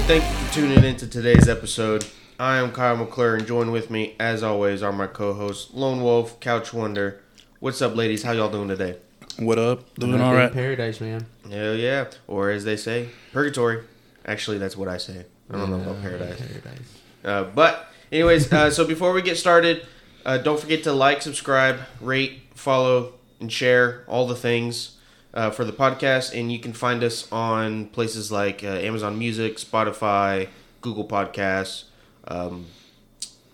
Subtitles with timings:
[0.00, 2.06] up, everyone, and thank you for tuning in to today's episode.
[2.38, 6.40] I am Kyle McClure, and join with me, as always, are my co-hosts Lone Wolf,
[6.40, 7.20] Couch Wonder.
[7.58, 8.22] What's up, ladies?
[8.22, 8.96] How y'all doing today?
[9.38, 9.94] What up?
[9.96, 10.52] Doing Nothing all right.
[10.52, 11.26] Paradise, man.
[11.50, 13.82] Hell yeah, or as they say, purgatory.
[14.24, 15.26] Actually, that's what I say.
[15.50, 16.40] I don't know about paradise.
[16.40, 17.00] Paradise.
[17.24, 19.86] Uh, but, anyways, uh, so before we get started,
[20.24, 24.96] uh, don't forget to like, subscribe, rate, follow, and share all the things
[25.34, 26.38] uh, for the podcast.
[26.38, 30.48] And you can find us on places like uh, Amazon Music, Spotify,
[30.80, 31.84] Google Podcasts.
[32.26, 32.66] Um,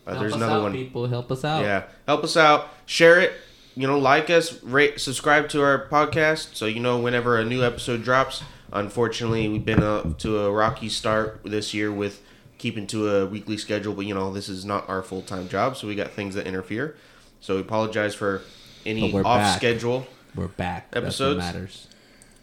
[0.06, 0.72] uh, Help there's us another out, one.
[0.72, 1.62] People, help us out.
[1.62, 2.68] Yeah, help us out.
[2.86, 3.32] Share it.
[3.74, 7.62] You know, like us, rate, subscribe to our podcast, so you know whenever a new
[7.62, 8.42] episode drops.
[8.72, 12.22] Unfortunately, we've been up to a rocky start this year with
[12.56, 15.76] keeping to a weekly schedule, but you know this is not our full time job,
[15.76, 16.96] so we got things that interfere.
[17.40, 18.42] So we apologize for
[18.86, 19.58] any off back.
[19.58, 20.06] schedule.
[20.36, 20.88] We're back.
[20.92, 21.38] Episodes?
[21.38, 21.86] Matters.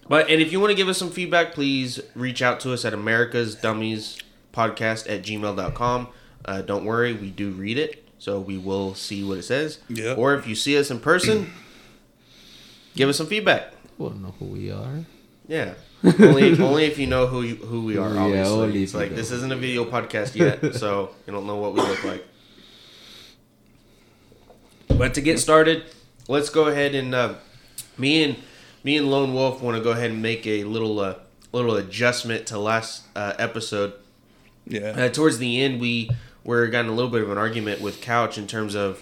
[0.09, 2.83] But and if you want to give us some feedback, please reach out to us
[2.85, 4.17] at America's Dummies
[4.53, 6.07] Podcast at gmail.com.
[6.43, 9.77] Uh, don't worry, we do read it, so we will see what it says.
[9.89, 10.17] Yep.
[10.17, 11.53] Or if you see us in person,
[12.95, 13.71] give us some feedback.
[13.97, 15.05] We don't know who we are.
[15.47, 15.75] Yeah.
[16.19, 18.13] only only if you know who you, who we are.
[18.13, 19.17] Yeah, Obviously, only it's if you like know.
[19.17, 22.25] this isn't a video podcast yet, so you don't know what we look like.
[24.89, 25.83] But to get started,
[26.27, 27.35] let's go ahead and uh,
[27.97, 28.35] me and
[28.83, 31.15] me and Lone Wolf want to go ahead and make a little uh,
[31.51, 33.93] little adjustment to last uh, episode.
[34.65, 34.89] Yeah.
[34.89, 36.09] Uh, towards the end, we
[36.43, 39.01] were got in a little bit of an argument with Couch in terms of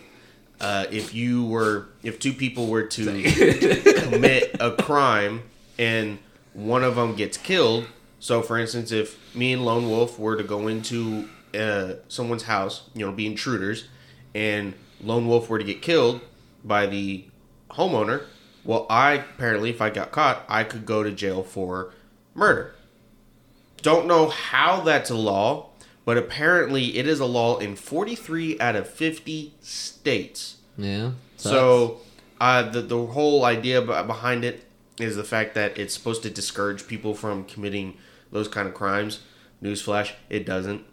[0.59, 3.05] uh, if you were if two people were to
[4.09, 5.43] commit a crime
[5.79, 6.19] and
[6.53, 7.87] one of them gets killed.
[8.19, 12.83] So, for instance, if me and Lone Wolf were to go into uh, someone's house,
[12.93, 13.87] you know, be intruders,
[14.35, 16.21] and Lone Wolf were to get killed
[16.63, 17.25] by the
[17.71, 18.23] homeowner,
[18.63, 21.93] well, I apparently, if I got caught, I could go to jail for
[22.33, 22.73] murder.
[23.81, 25.69] Don't know how that's a law,
[26.05, 30.57] but apparently it is a law in 43 out of 50 states.
[30.77, 31.11] Yeah.
[31.37, 32.01] So,
[32.39, 34.65] uh, the the whole idea behind it
[34.99, 37.97] is the fact that it's supposed to discourage people from committing
[38.31, 39.21] those kind of crimes.
[39.61, 40.85] Newsflash, it doesn't.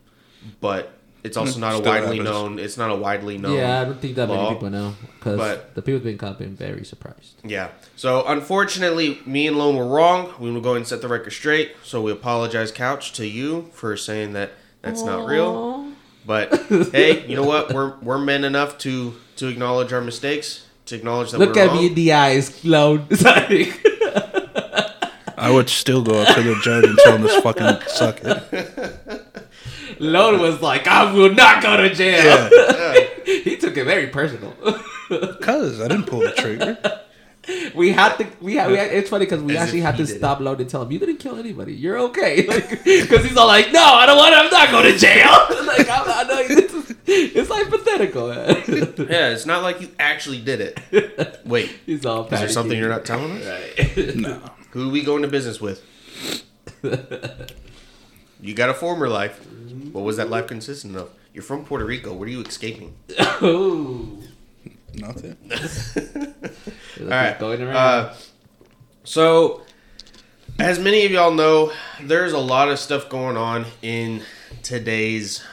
[0.60, 0.97] But
[1.28, 1.60] it's also hmm.
[1.60, 2.24] not a widely happens.
[2.24, 2.58] known.
[2.58, 3.56] It's not a widely known.
[3.56, 4.44] yeah, I don't think that law.
[4.44, 7.36] many people know because but- the people being caught been very surprised.
[7.44, 7.68] Yeah.
[7.96, 10.32] So unfortunately, me and Lone were wrong.
[10.38, 11.76] We will go and set the record straight.
[11.84, 15.92] So we apologize, Couch, to you for saying that that's not real.
[16.24, 16.54] But
[16.92, 17.72] hey, you know what?
[17.72, 21.68] We're we're men enough to to acknowledge our mistakes, to acknowledge that Look we're at
[21.68, 21.76] wrong.
[21.76, 23.06] me in the eyes, clown.
[23.14, 23.72] Sorry.
[25.38, 29.17] I would still go up to the judge and tell him to fucking suck it.
[30.00, 32.48] Lone was like, I will not go to jail.
[33.24, 34.52] he took it very personal.
[35.40, 36.78] Cause I didn't pull the trigger.
[37.74, 38.26] we had to.
[38.40, 38.70] We had.
[38.70, 40.92] We had it's funny because we As actually had to stop Lone and tell him
[40.92, 41.72] you didn't kill anybody.
[41.74, 42.42] You're okay.
[42.84, 44.34] Because he's all like, No, I don't want.
[44.34, 45.30] to I'm not going to jail.
[45.66, 48.28] like I'm, I know this is, it's hypothetical.
[48.28, 49.08] Man.
[49.10, 51.40] yeah, it's not like you actually did it.
[51.46, 52.24] Wait, he's all.
[52.26, 53.46] is there something you're not telling us?
[53.46, 54.16] Right.
[54.16, 54.42] No.
[54.72, 55.82] Who do we going to business with?
[58.40, 59.44] You got a former life.
[59.92, 61.10] What was that life consistent of?
[61.32, 62.12] You're from Puerto Rico.
[62.12, 62.94] What are you escaping?
[63.42, 64.22] Ooh.
[64.94, 65.36] Nothing.
[67.00, 67.38] All right.
[67.38, 67.76] Going around.
[67.76, 68.14] Uh,
[69.04, 69.62] so,
[70.58, 71.72] as many of y'all know,
[72.02, 74.22] there's a lot of stuff going on in
[74.62, 75.44] today's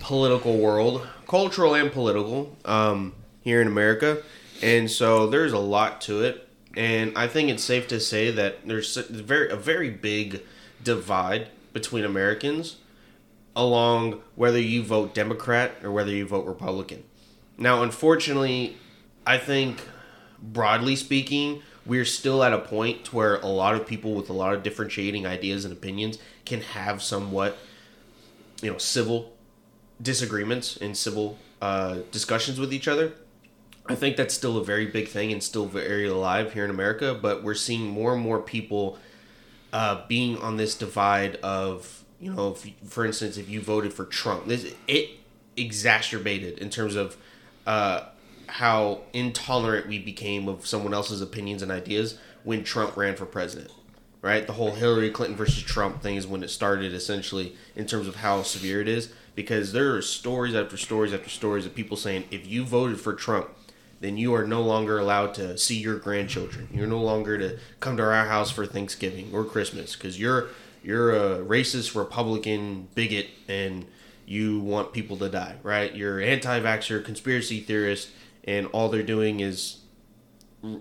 [0.00, 4.22] political world, cultural and political, um, here in America,
[4.62, 6.48] and so there's a lot to it.
[6.76, 10.42] And I think it's safe to say that there's a very a very big
[10.82, 12.76] divide between Americans
[13.54, 17.04] along whether you vote Democrat or whether you vote Republican.
[17.58, 18.76] Now, unfortunately,
[19.26, 19.86] I think
[20.42, 24.54] broadly speaking, we're still at a point where a lot of people with a lot
[24.54, 27.58] of differentiating ideas and opinions can have somewhat,
[28.62, 29.34] you know, civil
[30.00, 33.12] disagreements and civil uh, discussions with each other.
[33.86, 37.16] I think that's still a very big thing and still very alive here in America,
[37.20, 38.98] but we're seeing more and more people
[39.74, 44.04] uh, being on this divide of, you know, if, for instance, if you voted for
[44.06, 45.10] Trump, this it
[45.56, 47.16] exacerbated in terms of
[47.66, 48.04] uh,
[48.46, 53.70] how intolerant we became of someone else's opinions and ideas when Trump ran for president.
[54.22, 58.08] Right, the whole Hillary Clinton versus Trump thing is when it started, essentially, in terms
[58.08, 59.12] of how severe it is.
[59.34, 63.12] Because there are stories after stories after stories of people saying, if you voted for
[63.12, 63.50] Trump,
[64.00, 66.68] then you are no longer allowed to see your grandchildren.
[66.72, 70.48] You're no longer to come to our house for Thanksgiving or Christmas because you're
[70.82, 73.86] you're a racist Republican bigot and
[74.26, 75.56] you want people to die.
[75.62, 75.94] Right?
[75.94, 78.10] You're anti-vaxxer, conspiracy theorist,
[78.44, 79.78] and all they're doing is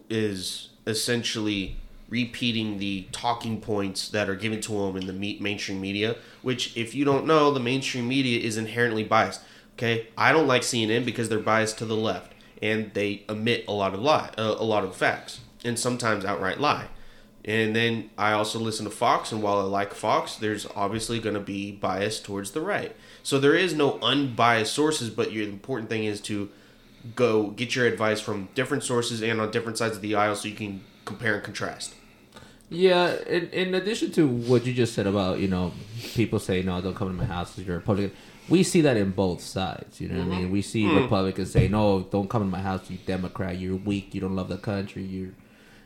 [0.10, 1.78] is essentially
[2.10, 6.16] repeating the talking points that are given to them in the me- mainstream media.
[6.42, 9.42] Which, if you don't know, the mainstream media is inherently biased.
[9.76, 12.33] Okay, I don't like CNN because they're biased to the left
[12.64, 16.62] and they omit a lot of lie, uh, a lot of facts, and sometimes outright
[16.62, 16.88] lie.
[17.44, 21.34] And then I also listen to Fox, and while I like Fox, there's obviously going
[21.36, 22.96] to be bias towards the right.
[23.22, 26.50] So there is no unbiased sources, but your important thing is to
[27.18, 30.48] go get your advice from different sources and on different sides of the aisle so
[30.48, 31.96] you can compare and contrast.
[32.70, 35.74] Yeah, in, in addition to what you just said about, you know,
[36.14, 38.16] people say, no, don't come to my house because you're a Republican.
[38.50, 40.52] We see that in both sides, you know what I mean?
[40.52, 44.20] We see Republicans say, no, don't come to my house, you Democrat, you're weak, you
[44.22, 45.32] don't love the country, you're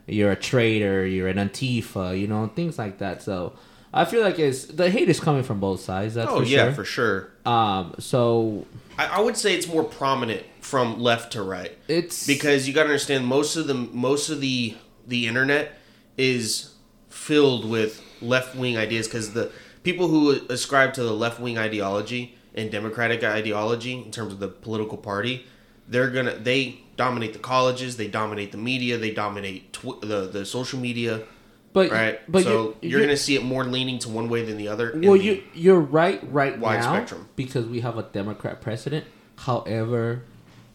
[0.07, 3.21] you're a traitor, you're an Antifa, you know, things like that.
[3.21, 3.53] So
[3.93, 6.15] I feel like it's the hate is coming from both sides.
[6.15, 6.73] That's oh for yeah, sure.
[6.73, 7.31] for sure.
[7.45, 8.65] Um, so
[8.97, 11.77] I, I would say it's more prominent from left to right.
[11.87, 14.75] it's because you got to understand most of the most of the
[15.07, 15.73] the internet
[16.17, 16.73] is
[17.09, 19.51] filled with left wing ideas because the
[19.83, 24.47] people who ascribe to the left wing ideology and democratic ideology in terms of the
[24.47, 25.45] political party
[25.87, 30.43] they're gonna they dominate the colleges they dominate the media they dominate tw- the the
[30.45, 31.23] social media
[31.73, 34.57] but right but so you- you're, gonna see it more leaning to one way than
[34.57, 37.29] the other Well, you you're right right wide now spectrum.
[37.35, 39.05] because we have a Democrat president.
[39.37, 40.23] However,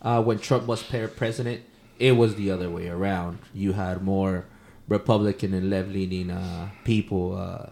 [0.00, 1.62] uh, when Trump was president,
[1.98, 3.38] it was the other way around.
[3.52, 4.46] You had more
[4.88, 7.70] Republican and left leaning uh, people uh,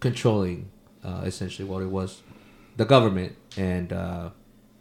[0.00, 0.70] controlling
[1.04, 2.22] uh, essentially what it was,
[2.76, 4.30] the government and uh,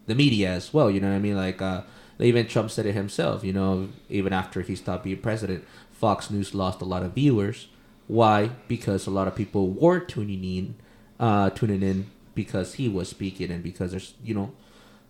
[0.05, 0.89] the media as well.
[0.89, 1.35] You know what I mean?
[1.35, 1.81] Like uh,
[2.19, 3.43] even Trump said it himself.
[3.43, 7.67] You know, even after he stopped being president, Fox News lost a lot of viewers.
[8.07, 8.51] Why?
[8.67, 10.75] Because a lot of people were tuning in,
[11.19, 14.51] uh, tuning in because he was speaking and because there's you know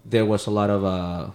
[0.03, 1.29] there was a lot of uh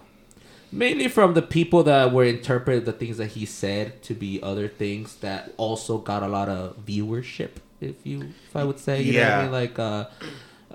[0.71, 4.67] mainly from the people that were interpreted the things that he said to be other
[4.67, 9.13] things that also got a lot of viewership if you if i would say you
[9.13, 9.41] know what i Yeah.
[9.43, 10.05] mean like uh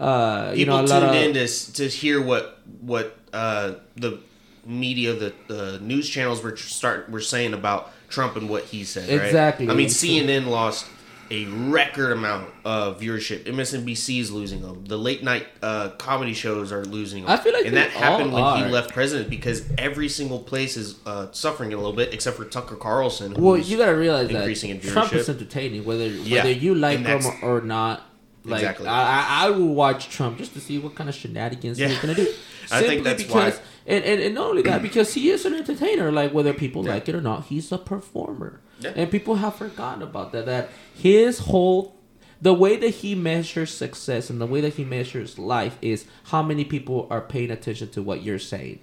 [0.01, 3.75] uh you people know a lot tuned of in to, to hear what what uh,
[3.97, 4.19] the
[4.67, 9.09] media, the, the news channels were start were saying about Trump and what he said.
[9.09, 9.27] right?
[9.27, 9.69] Exactly.
[9.69, 10.87] I mean, CNN lost
[11.31, 13.45] a record amount of viewership.
[13.45, 14.85] MSNBC is losing them.
[14.85, 17.31] The late night uh, comedy shows are losing them.
[17.31, 18.57] I feel like and that happened when are.
[18.59, 22.45] he left president because every single place is uh, suffering a little bit, except for
[22.45, 23.35] Tucker Carlson.
[23.35, 26.39] well you gotta realize increasing in that trump is entertaining whether Yeah.
[26.39, 28.03] whether you like him or not
[28.45, 28.87] like Exactly.
[28.87, 31.89] I, I I will watch Trump just to see what kind of shenanigans Yeah.
[31.89, 32.23] he's gonna do.
[32.73, 35.45] I think Simply that's why- because, And, and and not only that, because he is
[35.45, 36.13] an entertainer.
[36.13, 38.61] Like whether people like it or not, he's a performer.
[38.81, 38.93] Yeah.
[38.97, 40.47] And people have forgotten about that.
[40.47, 41.97] That his whole
[42.41, 46.43] the way that he measures success and the way that he measures life is how
[46.43, 48.79] many people are paying attention to what you're saying.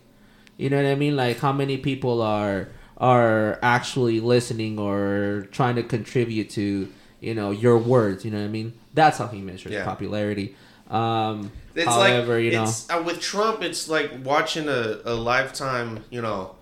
[0.57, 1.15] You know what I mean?
[1.15, 6.89] Like how many people are are actually listening or trying to contribute to
[7.19, 8.23] you know your words.
[8.25, 8.73] You know what I mean?
[8.93, 9.83] That's how he measures Yeah.
[9.85, 10.55] popularity.
[10.89, 15.13] Um, It's however, like you know, it's, uh, with Trump, it's like watching a, a
[15.13, 16.55] lifetime, you know,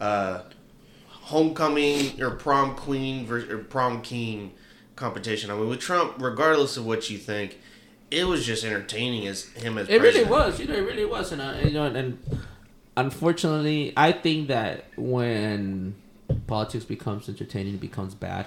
[0.00, 0.42] uh,
[1.08, 4.52] homecoming or prom queen ver- or prom king
[4.96, 5.50] competition.
[5.50, 7.58] I mean, with Trump, regardless of what you think,
[8.10, 11.32] it was just entertaining as him as It really was, you know, it really was,
[11.32, 12.18] and uh, you know, and
[12.96, 15.94] unfortunately, I think that when
[16.46, 18.46] politics becomes entertaining, it becomes bad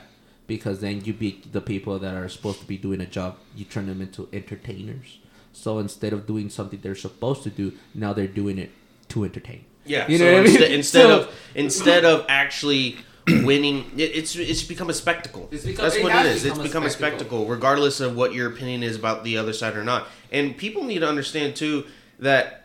[0.58, 3.66] because then you be the people that are supposed to be doing a job, you
[3.66, 5.20] turn them into entertainers.
[5.54, 8.72] So instead of doing something they're supposed to do, now they're doing it
[9.10, 9.66] to entertain.
[9.86, 10.52] Yeah, You so know what I mean?
[10.54, 15.48] instead, instead So- of instead of actually winning, it, it's it's become a spectacle.
[15.52, 16.46] It's become- That's it what has it is.
[16.46, 17.20] It's become a become a spectacle.
[17.40, 20.08] spectacle, regardless of what your opinion is about the other side or not.
[20.32, 21.86] And people need to understand too
[22.20, 22.62] that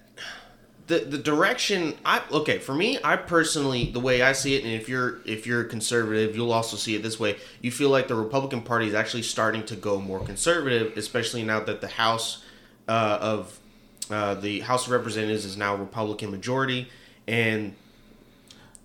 [0.89, 4.73] the the direction I okay for me, I personally the way I see it, and
[4.73, 7.37] if you're if you're conservative, you'll also see it this way.
[7.61, 11.61] You feel like the Republican Party is actually starting to go more conservative, especially now
[11.61, 12.43] that the House
[12.89, 13.59] uh, of
[14.11, 16.89] uh, the House of Representatives is now Republican majority,
[17.27, 17.75] and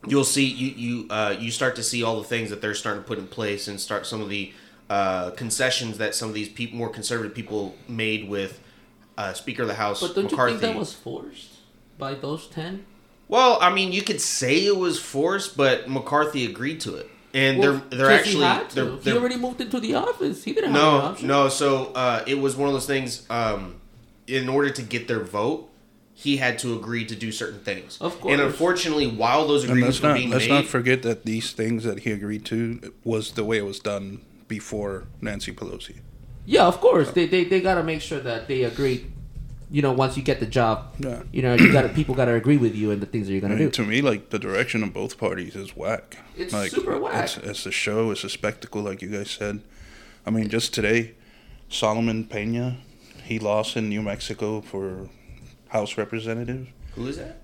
[0.06, 3.02] you'll see you you uh, you start to see all the things that they're starting
[3.02, 4.52] to put in place and start some of the
[4.90, 8.60] uh, concessions that some of these people, more conservative people made with
[9.18, 10.56] uh, Speaker of the House But don't McCarthy.
[10.56, 11.53] you think that was forced
[11.98, 12.86] by those ten?
[13.28, 17.58] Well, I mean, you could say it was forced, but McCarthy agreed to it, and
[17.60, 18.76] Well, they're they're 'cause actually he, had to.
[18.76, 20.44] they're, he they're already moved into the office.
[20.44, 21.28] He didn't have no option.
[21.28, 21.50] no.
[21.50, 23.26] So uh, it was one of those things.
[23.30, 23.76] Um,
[24.28, 25.70] in order to get their vote,
[26.14, 27.98] he had to agree to do certain things.
[28.00, 28.32] Of course.
[28.34, 31.26] And unfortunately, while those And agreements let's were not being let's made, not forget that
[31.26, 35.98] these things that he agreed to was the way it was done before Nancy Pelosi.
[36.46, 37.12] Yeah, of course.
[37.12, 39.08] They, they they gotta make sure that they agree
[39.74, 41.24] you know, once you get the job, Yeah.
[41.32, 43.40] you know, you got people got to agree with you and the things that you're
[43.40, 43.72] I gonna mean, do.
[43.72, 46.20] to me, like the direction of both parties is whack.
[46.38, 47.24] It's like, super whack.
[47.24, 48.12] It's, it's a show.
[48.12, 49.62] It's a spectacle, like you guys said.
[50.28, 51.16] I mean, just today,
[51.70, 52.78] Solomon Pena,
[53.24, 55.10] he lost in New Mexico for
[55.70, 56.70] House representative.
[56.94, 57.40] Who is that?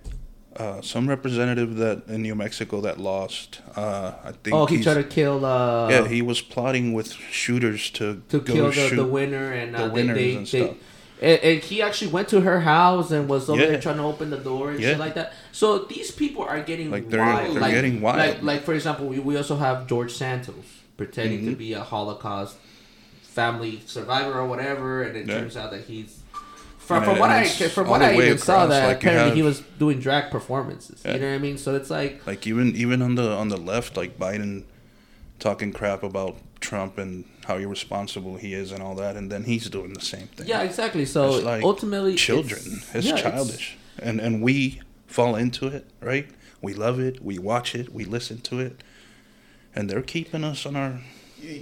[0.55, 3.61] Uh, some representative that in New Mexico that lost.
[3.75, 4.53] Uh, I think.
[4.55, 5.43] Oh, he tried to kill.
[5.45, 8.95] Uh, Yeah, he was plotting with shooters to, to go kill the, shoot.
[8.97, 10.77] the winner and the uh, they, winners they, and they, stuff.
[11.21, 13.67] And, and he actually went to her house and was over Yeah.
[13.69, 14.91] there trying to open the door and Yeah.
[14.91, 15.33] shit like that.
[15.51, 17.55] So these people are getting Like, they're- wild.
[17.55, 18.17] they're like, getting wild.
[18.19, 20.55] Like, like for example, we, we also have George Santos
[20.97, 21.57] pretending to Mhm.
[21.57, 22.55] be a Holocaust
[23.21, 25.39] family survivor or whatever, and it Yeah.
[25.39, 26.17] turns out that he's.
[26.77, 29.61] From, from what I from what I even saw that like, apparently have- he was
[29.77, 30.99] doing drag performances.
[31.05, 31.59] You know what I mean?
[31.59, 34.63] So it's like Like even even on the on the left, like Biden
[35.39, 39.69] talking crap about Trump and how irresponsible he is and all that, and then he's
[39.69, 40.47] doing the same thing.
[40.47, 41.05] yeah, exactly.
[41.05, 42.61] So It's like ultimately, children.
[42.65, 46.27] it's, It's, yeah, childish, and and we fall into it, right?
[46.61, 47.23] We love it.
[47.23, 47.93] We watch it.
[47.93, 48.81] We listen to it,
[49.75, 50.99] and they're keeping us on our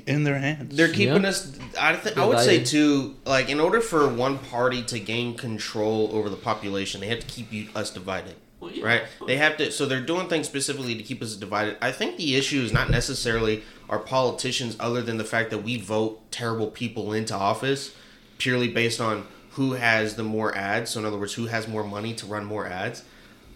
[0.07, 0.75] in their hands.
[0.75, 1.29] They're keeping Yeah.
[1.29, 1.55] us.
[1.79, 3.15] I think I would say too.
[3.25, 7.27] Like in order for one party to gain control over the population, they have to
[7.27, 8.35] keep you, us divided.
[8.59, 8.85] Well, yeah.
[8.85, 9.03] Right?
[9.25, 9.71] They have to.
[9.71, 11.77] So they're doing things specifically to keep us divided.
[11.81, 15.79] I think the issue is not necessarily our politicians, other than the fact that we
[15.79, 17.95] vote terrible people into office
[18.37, 20.91] purely based on who has the more ads.
[20.91, 23.03] So in other words, who has more money to run more ads.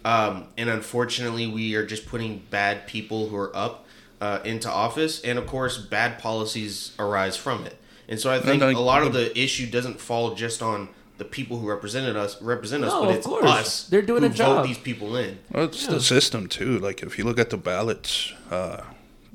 [0.04, 3.86] Um, and unfortunately, we are just putting bad people who are up
[4.20, 7.76] uh, into office, and of course, bad policies arise from it.
[8.08, 10.88] And so I think like, a lot of the issue doesn't fall just on
[11.22, 13.44] the people who represented us, represent us, No, but it's course.
[13.44, 13.86] us.
[13.88, 14.56] They're doing who a job.
[14.56, 15.38] Vote these people in.
[15.52, 15.92] Well, it's Yeah.
[15.94, 16.78] the system too.
[16.78, 18.82] Like if you look at the ballots, uh,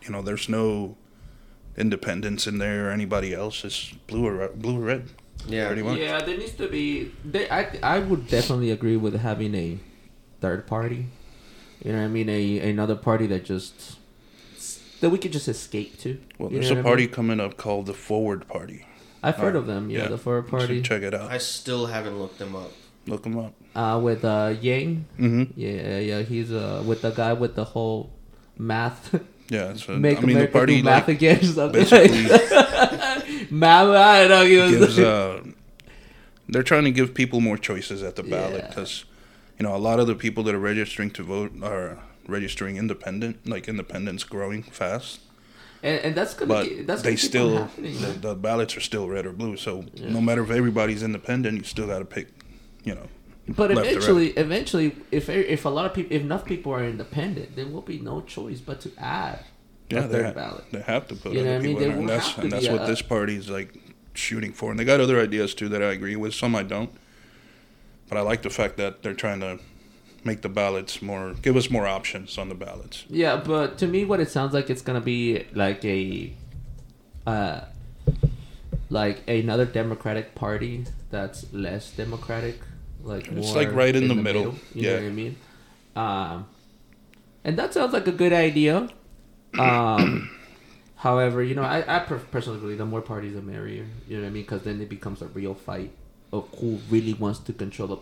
[0.04, 0.98] you know, there's no
[1.78, 3.64] independence in there or anybody else.
[3.64, 5.04] It's blue or red, blue or red.
[5.48, 5.68] Yeah.
[5.68, 5.98] pretty much.
[6.00, 7.12] Yeah, there needs to be.
[7.24, 9.78] They, I I would definitely agree with having a
[10.42, 11.06] third party.
[11.84, 13.98] You know, what I mean, a another party that just
[15.00, 16.20] that we could just escape to.
[16.38, 17.14] Well, there's a what I party mean?
[17.14, 18.86] coming up called the Forward Party.
[19.24, 19.90] I've heard of them.
[19.90, 21.32] Yeah, the forward You party should check it out.
[21.32, 22.72] I still haven't looked them up.
[23.08, 23.54] Look them up.
[23.76, 25.06] uh, with uh, Yang.
[25.18, 28.12] hmm Yeah, yeah, he's uh with the guy with the whole
[28.58, 29.20] math.
[29.50, 31.40] Yeah, so, Make I mean America the party do math like, again.
[31.40, 33.88] or Something basically math.
[33.88, 34.46] I don't know.
[34.46, 35.00] He was gives.
[35.00, 35.42] Uh,
[36.50, 38.68] they're trying to give people more choices at the ballot Yeah.
[38.68, 39.06] because,
[39.58, 41.98] you know, a lot of the people that are registering to vote are
[42.28, 43.48] registering independent.
[43.48, 45.22] Like independence growing fast.
[45.84, 46.48] And, and that's gonna.
[46.54, 49.58] but get, that's they gonna still the, the ballots are still red or blue.
[49.58, 50.10] So Yeah.
[50.10, 52.28] no matter if everybody's independent, you still got to pick.
[52.84, 53.08] You know,
[53.50, 53.86] But or right.
[53.86, 57.82] eventually, eventually, if if a lot of people, if enough people are independent, there will
[57.82, 59.44] be no choice but to add
[59.90, 60.64] yeah, a they, third ha- ballot.
[60.72, 61.82] they have to put You know other what I mean?
[61.82, 63.02] in and that's and that's what a- this
[63.38, 63.78] is like
[64.14, 64.72] shooting for.
[64.72, 66.34] And they got other ideas too that I agree with.
[66.34, 66.90] Some I don't,
[68.10, 69.60] but I like the fact that they're trying to
[70.28, 73.06] make the ballots more, give us more options on the ballots.
[73.10, 76.34] Yeah, but to me, what it sounds like it's gonna be like a,
[77.26, 77.62] uh,
[78.90, 82.60] like another Democratic Party that's less democratic,
[83.04, 84.56] like It's more like right in the middle.
[84.76, 84.90] you Yeah.
[84.98, 85.36] know what I mean?
[85.96, 86.46] Um,
[87.44, 88.90] and that sounds like a good idea.
[89.58, 90.30] Um,
[90.98, 93.86] however, you know, I, I personally believe the more parties, the merrier.
[94.08, 94.44] You know what I mean?
[94.44, 95.92] Because then it becomes a real fight
[96.32, 97.98] of who really wants to control the,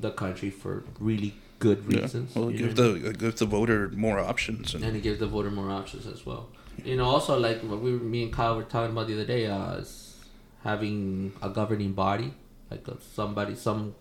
[0.00, 2.02] the country for really good Yeah.
[2.02, 2.34] reasons.
[2.34, 4.74] Well, give the give the voter more options.
[4.74, 6.48] And, and it gives the voter more options as well.
[6.84, 9.24] You know, also like what we, were, me and Kyle were talking about the other
[9.26, 10.16] day, uh, is
[10.62, 12.34] having a governing body,
[12.70, 13.94] like a, somebody, some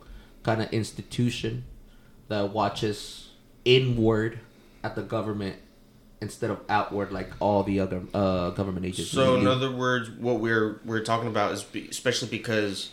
[0.44, 1.64] kind of institution
[2.28, 3.30] that watches
[3.66, 4.40] inward
[4.84, 5.56] at the government
[6.22, 9.12] instead of outward like all the other uh, government agencies.
[9.12, 12.92] So in other words, what we're we're talking about is be, especially because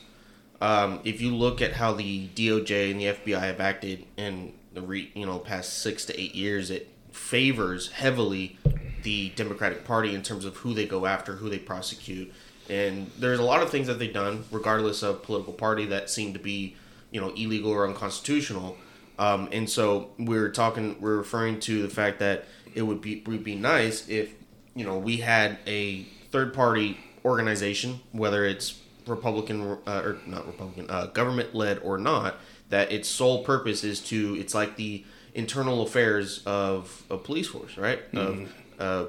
[0.64, 4.80] um, if you look at how the DOJ and the FBI have acted in the
[4.80, 8.56] re, you know past six to eight years, it favors heavily
[9.02, 12.32] the Democratic Party in terms of who they go after, who they prosecute,
[12.70, 16.32] and there's a lot of things that they've done, regardless of political party, that seem
[16.32, 16.74] to be
[17.10, 18.78] you know illegal or unconstitutional.
[19.18, 23.44] Um, and so we're talking, we're referring to the fact that it would be would
[23.44, 24.32] be nice if
[24.74, 30.86] you know we had a third party organization, whether it's Republican uh, or not Republican,
[30.88, 32.36] uh, government led or not,
[32.70, 37.76] that its sole purpose is to it's like the internal affairs of a police force,
[37.76, 38.00] right?
[38.14, 39.06] Of a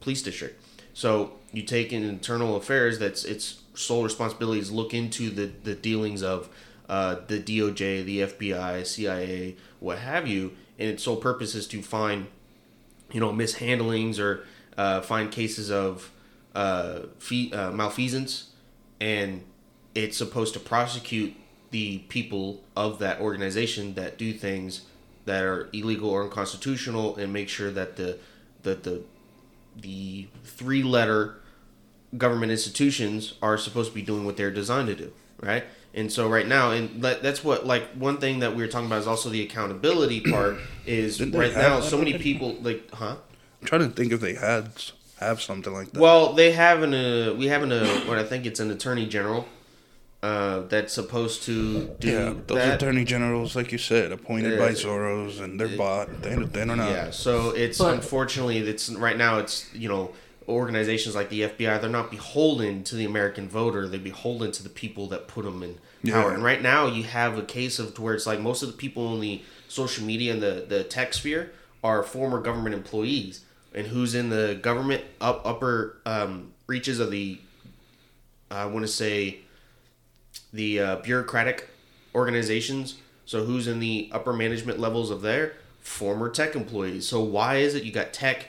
[0.00, 0.62] police district.
[0.94, 5.74] So you take in internal affairs that's its sole responsibility is look into the the
[5.74, 6.48] dealings of
[6.88, 11.82] uh, the DOJ, the FBI, CIA, what have you, and its sole purpose is to
[11.82, 12.26] find
[13.12, 14.44] you know mishandlings or
[14.76, 16.10] uh, find cases of
[16.54, 18.50] uh, fee, uh, malfeasance,
[19.00, 19.44] and
[19.94, 21.34] it's supposed to prosecute
[21.70, 24.82] the people of that organization that do things
[25.26, 28.18] that are illegal or unconstitutional and make sure that the
[28.62, 29.02] that the
[29.76, 31.36] the three letter
[32.16, 35.64] government institutions are supposed to be doing what they're designed to do, right?
[35.94, 38.86] And so right now, and that- that's what like one thing that we were talking
[38.86, 40.56] about is also the accountability part.
[40.86, 43.16] Is right now so many people like, huh?
[43.60, 44.70] I'm trying to think if they had
[45.20, 46.00] have something like that.
[46.00, 49.06] Well, they have an uh, we have an uh, what I think it's an attorney
[49.06, 49.46] general
[50.22, 52.82] uh, that's supposed to do yeah, those that.
[52.82, 54.58] attorney generals, like you said, appointed Yeah.
[54.66, 56.22] by Soros, and they're bought.
[56.22, 56.88] They, they don't know.
[56.90, 60.10] Yeah, so it's But- unfortunately it's right now it's you know
[60.48, 64.70] organizations like the FBI they're not beholden to the American voter they're beholden to the
[64.70, 65.74] people that put them in
[66.10, 66.34] power Yeah.
[66.34, 69.14] and right now you have a case of where it's like most of the people
[69.14, 71.52] in the social media and the the tech sphere
[71.84, 73.44] are former government employees
[73.78, 77.38] and who's in the government up upper um, reaches of the
[78.50, 79.38] I want to say
[80.52, 81.68] the uh, bureaucratic
[82.12, 82.96] organizations.
[83.24, 85.54] So who's in the upper management levels of there?
[85.80, 87.06] Former tech employees.
[87.06, 88.48] So why is it you got tech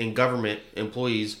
[0.00, 1.36] and government employees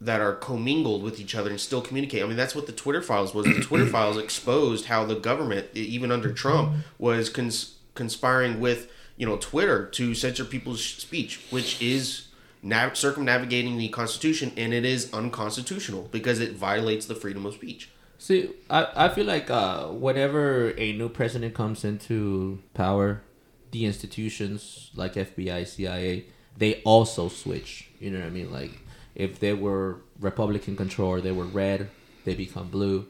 [0.00, 2.22] that are commingled with each other and still communicate?
[2.22, 3.44] I mean, that's what the Twitter files was.
[3.44, 9.26] The Twitter files exposed how the government, even under Trump, was cons- conspiring with you
[9.26, 12.28] know Twitter to censor people's speech, which is
[12.64, 17.90] nav- circumnavigating the Constitution, and it is unconstitutional because it violates the freedom of speech.
[18.18, 23.22] See, I, I feel like uh, whenever a new president comes into power,
[23.70, 26.24] the institutions like FBI, CIA,
[26.56, 27.90] they also switch.
[28.00, 28.50] You know what I mean?
[28.52, 28.70] Like
[29.14, 31.90] if they were Republican control they were red,
[32.24, 33.06] they become blue,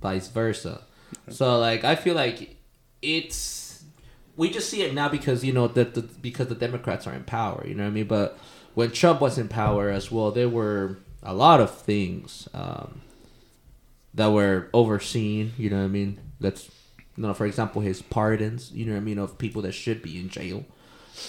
[0.00, 0.84] vice versa.
[1.28, 2.56] So like I feel like
[3.02, 3.84] it's
[4.36, 7.64] we just see it now because you know that because the Democrats are in power.
[7.66, 8.06] You know what I mean?
[8.06, 8.38] But
[8.74, 12.48] when Trump was in power as well, there were a lot of things.
[12.52, 13.00] Um,
[14.14, 15.52] that were overseen.
[15.58, 16.20] You know what I mean?
[16.40, 16.70] That's
[17.16, 18.72] you know, for example, his pardons.
[18.72, 20.64] You know what I mean of people that should be in jail.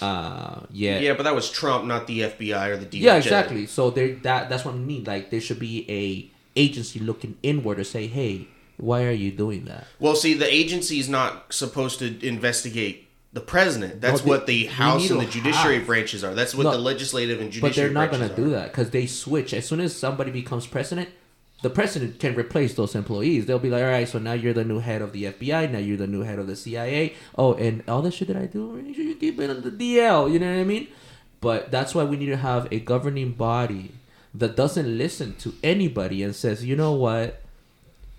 [0.00, 3.00] Uh, yeah, Yeah, but that was Trump, not the FBI or the DOJ.
[3.00, 3.66] yeah, exactly.
[3.66, 5.04] So there, that that's what I mean.
[5.04, 9.66] Like there should be a agency looking inward to say, hey, why are you doing
[9.66, 9.84] that?
[10.00, 13.05] Well, see, the agency is not supposed to investigate
[13.36, 14.00] the president.
[14.00, 16.34] That's No, what they- the House and the judiciary have- branches are.
[16.34, 19.04] That's what No, the legislative and judiciary But they're not gonna do that because they
[19.06, 21.10] switch as soon as somebody becomes president.
[21.62, 23.44] The president can replace those employees.
[23.44, 25.66] They'll be like, all right, so now you're the new head of the FBI.
[25.66, 27.14] Now you're the new head of the CIA.
[27.36, 29.70] Oh, and all the shit that I do, make sure you keep it on the
[29.70, 30.28] DL.
[30.32, 30.88] You know what I mean?
[31.42, 33.92] But that's why we need to have a governing body
[34.34, 37.42] that doesn't listen to anybody and says, you know what?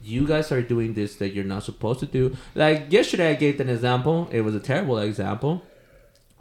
[0.07, 2.37] You guys are doing this that you're not supposed to do.
[2.55, 4.29] Like yesterday, I gave an example.
[4.31, 5.63] It was a terrible example.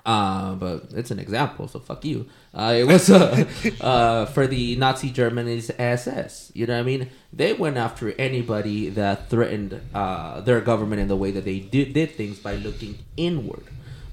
[0.07, 2.27] Uh, but it's an example, so fuck you.
[2.55, 3.45] Uh, it was uh,
[3.81, 6.53] uh, for the Nazi Germany's SS.
[6.55, 7.11] You know what I mean?
[7.33, 11.93] They went after anybody that threatened uh, their government in the way that they did,
[11.93, 13.65] did things by looking inward,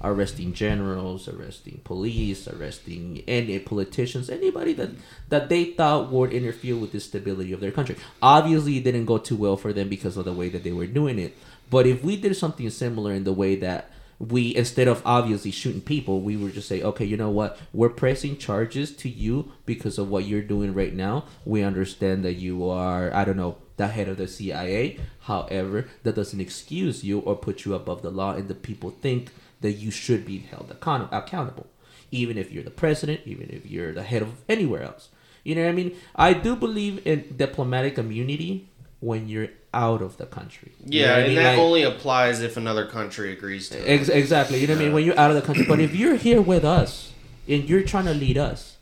[0.04, 4.90] arresting generals, arresting police, arresting any politicians, anybody that
[5.30, 7.96] that they thought would interfere with the stability of their country.
[8.22, 10.86] Obviously, it didn't go too well for them because of the way that they were
[10.86, 11.36] doing it.
[11.70, 15.80] But if we did something similar in the way that we instead of obviously shooting
[15.80, 17.58] people, we would just say, okay, you know what?
[17.72, 21.24] We're pressing charges to you because of what you're doing right now.
[21.44, 25.00] We understand that you are, I don't know, the head of the CIA.
[25.20, 29.30] However, that doesn't excuse you or put you above the law, and the people think
[29.64, 31.66] that you should be held account- accountable,
[32.10, 35.08] even if you're the president, even if you're the head of anywhere else.
[35.42, 35.92] You know what I mean?
[36.14, 38.68] I do believe in diplomatic immunity
[39.00, 40.72] when you're out of the country.
[40.84, 41.36] You Yeah, what I and mean?
[41.42, 43.88] that Like- only applies if another country agrees to it.
[43.88, 44.60] Ex- exactly.
[44.60, 44.92] You know what I mean?
[44.92, 45.64] When you're out of the country.
[45.66, 47.12] But if you're here with us
[47.48, 48.73] and you're trying to lead us,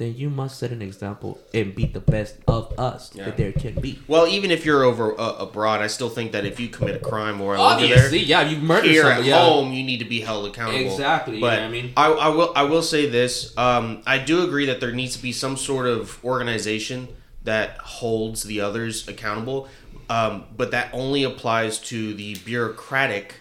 [0.00, 3.26] then you must set an example and be the best of us Yeah.
[3.26, 3.98] that there can be.
[4.08, 6.98] Well, even if you're over uh, abroad, I still think that if you commit a
[6.98, 9.24] crime while over there, Obviously, yeah, you murdered here at.
[9.24, 9.44] Yeah.
[9.44, 10.90] home, you need to be held accountable.
[10.90, 11.92] Exactly, you But know what I mean?
[11.98, 13.56] I, I will I will say this.
[13.58, 17.08] Um, I do agree that there needs to be some sort of organization
[17.44, 19.68] that holds the others accountable.
[20.08, 23.34] Um, but that only applies to the bureaucratic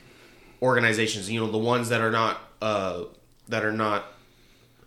[0.62, 1.32] organizations.
[1.32, 3.04] You know, the ones that are not uh,
[3.48, 4.06] that are not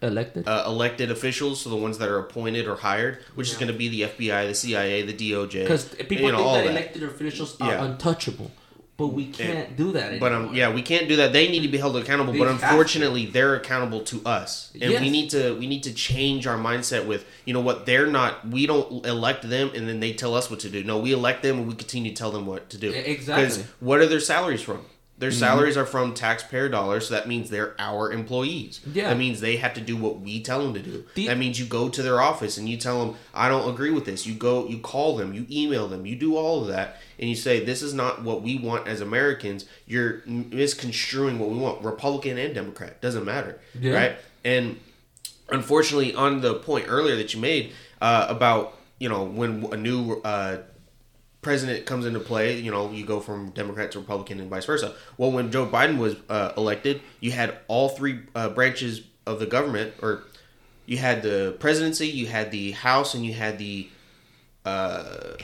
[0.03, 0.47] Elected.
[0.49, 3.79] uh, elected officials, so the ones that are appointed or hired, which is going to
[3.79, 6.71] be the FBI, the CIA, the DOJ, Because people you know, think all that that.
[6.71, 7.85] elected officials are Yeah.
[7.85, 8.51] untouchable.
[8.99, 11.33] But we can't do that But um, yeah, we can't do that.
[11.33, 12.35] They need to be held accountable.
[12.35, 12.67] They but have to.
[12.69, 15.01] unfortunately, they're accountable to us, and Yes.
[15.01, 17.07] we need to we need to change our mindset.
[17.07, 18.47] With you know what they're not.
[18.47, 20.85] We don't elect them, and then they tell us what to do.
[20.85, 22.91] No, we elect them, and we continue to tell them what to do.
[22.93, 23.65] Exactly.
[23.81, 24.85] what are their salaries from?
[25.23, 25.39] Their Mm-hmm.
[25.39, 28.81] salaries are from taxpayer dollars, so that means they're our employees.
[28.93, 29.09] Yeah.
[29.11, 31.05] That means they have to do what we tell them to do.
[31.15, 33.93] The- that means you go to their office and you tell them, I don't agree
[33.93, 34.27] with this.
[34.27, 37.37] You go, you call them, you email them, you do all of that, and you
[37.37, 39.65] say, this is not what we want as Americans.
[39.87, 43.01] You're misconstruing what we want, Republican and Democrat.
[43.01, 43.61] Doesn't matter.
[43.79, 43.93] Yeah.
[43.95, 44.17] Right?
[44.45, 44.81] And
[45.51, 50.21] unfortunately, on the point earlier that you made uh, about, you know, when a new
[50.23, 50.59] uh,
[51.43, 54.95] president comes into play, you know, you go from Democrat to Republican and vice versa.
[55.19, 59.47] Well, when Joe Biden was uh, elected, you had all three uh, branches of the
[59.47, 60.23] government, or
[60.87, 63.89] you had the presidency, you had the House, and you had the
[64.65, 65.35] uh,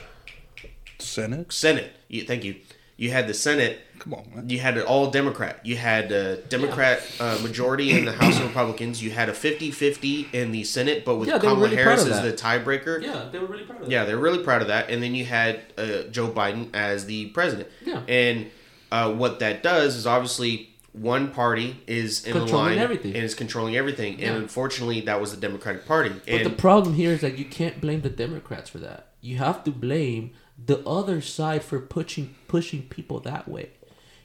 [0.98, 1.52] Senate.
[1.52, 1.92] Senate.
[2.06, 2.56] You, thank you.
[2.98, 3.78] You had the Senate.
[4.00, 4.50] Come on, man.
[4.50, 5.60] You had it all Democrat.
[5.64, 9.00] You had a Democrat uh, majority in the House of Republicans.
[9.02, 11.98] You had a 50-50 in the Senate, but with Yeah, they were Kamala really proud
[11.98, 12.38] Harris of as the that.
[12.38, 13.00] tiebreaker.
[13.02, 13.90] Yeah, they were really proud of that.
[13.92, 14.90] Yeah, they're really proud of that.
[14.90, 17.68] And then you had uh, Joe Biden as the president.
[17.84, 18.02] Yeah.
[18.08, 18.50] And
[18.90, 23.14] uh, what that does is obviously one party is in the Controlling line everything.
[23.14, 24.18] and is controlling everything.
[24.18, 24.28] Yeah.
[24.32, 26.08] And unfortunately, that was the Democratic Party.
[26.10, 29.08] But and the problem here is that you can't blame the Democrats for that.
[29.20, 30.32] You have to blame
[30.66, 33.70] the other side for pushing pushing people that way.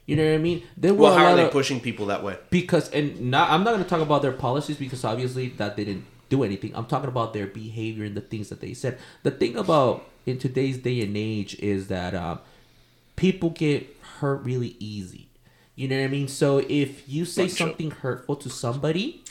[0.06, 0.62] You know what I mean?
[0.76, 2.36] There were well, how are they of- pushing people that way?
[2.50, 6.04] because and not I'm not going to talk about their policies because obviously that didn't
[6.28, 6.72] do anything.
[6.74, 8.98] I'm talking about their behavior and the things that they said.
[9.22, 12.40] The thing about in today's day and age is that um,
[13.16, 15.28] people get hurt really easy.
[15.76, 16.28] You know what I mean?
[16.28, 19.24] So if you say Bunch something hurtful to somebody,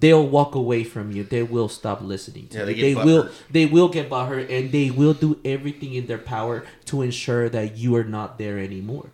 [0.00, 1.24] they'll walk away from you.
[1.24, 2.74] They will stop listening to Yeah, you.
[2.74, 6.64] they They will they will get butthurt and they will do everything in their power
[6.86, 9.10] to ensure that you are not there anymore.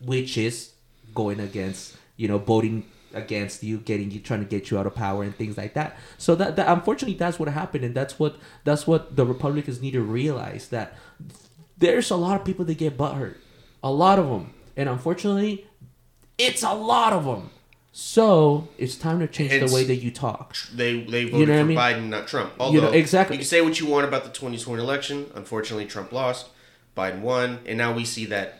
[0.00, 0.72] Which is
[1.14, 4.94] going against you know voting against you getting you trying to get you out of
[4.94, 5.96] power and things like that.
[6.18, 9.92] So that, that unfortunately that's what happened and that's what that's what the republicans need
[9.92, 10.94] to realize that
[11.78, 13.36] there's a lot of people that get butthurt.
[13.82, 15.66] A lot of them and unfortunately
[16.36, 17.48] it's a lot of them
[17.98, 21.52] so it's time to change the way that you talk They they voted You know
[21.52, 21.78] what I for mean?
[21.78, 22.52] Biden, not Trump.
[22.58, 23.36] You Although know, exactly.
[23.36, 25.30] you can say what you want about the 2020 election.
[25.34, 26.48] Unfortunately, Trump lost.
[26.94, 28.58] Biden won, and now we see that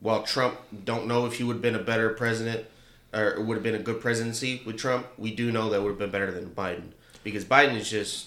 [0.00, 2.66] while Trump don't know if he would have been a better president
[3.14, 5.98] or would have been a good presidency with Trump, we do know that would have
[5.98, 6.92] been better than Biden
[7.24, 8.26] because Biden is just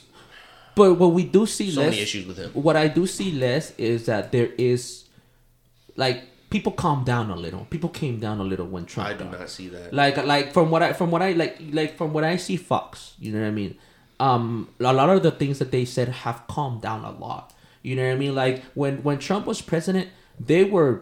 [0.73, 2.49] but what we do see so less many issues with him.
[2.53, 5.05] what I do see less is that there is
[5.95, 7.65] like people calmed down a little.
[7.71, 9.09] People came down a little when Trump.
[9.09, 9.91] I do not see that.
[9.93, 13.15] Like like from what I from what I like like from what I see Fox.
[13.17, 13.77] You know what I mean.
[14.19, 17.55] Um, a lot of the things that they said have calmed down a lot.
[17.81, 18.35] You know what I mean.
[18.35, 20.09] Like when when Trump was president,
[20.39, 21.01] they were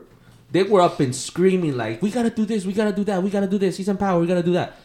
[0.51, 3.29] they were up and screaming like, "We gotta do this, we gotta do that, we
[3.29, 3.75] gotta do this.
[3.75, 4.77] He's in power, we gotta do that."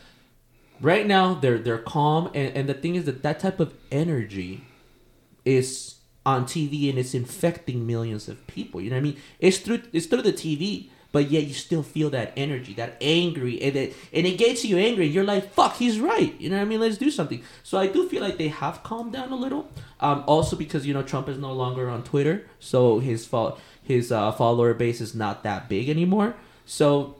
[0.80, 4.64] Right now, they're they're calm, and, and the thing is that that type of energy
[5.44, 5.93] is
[6.26, 8.80] on TV and it's infecting millions of people.
[8.80, 9.16] You know what I mean?
[9.40, 13.60] It's through it's through the TV, but yet you still feel that energy, that angry,
[13.62, 15.06] and it and it gets you angry.
[15.06, 16.80] And you're like, "Fuck, he's right." You know what I mean?
[16.80, 17.42] Let's do something.
[17.62, 19.68] So I do feel like they have calmed down a little.
[20.00, 24.10] Um, also because you know Trump is no longer on Twitter, so his fault his
[24.10, 26.34] uh, follower base is not that big anymore.
[26.66, 27.16] So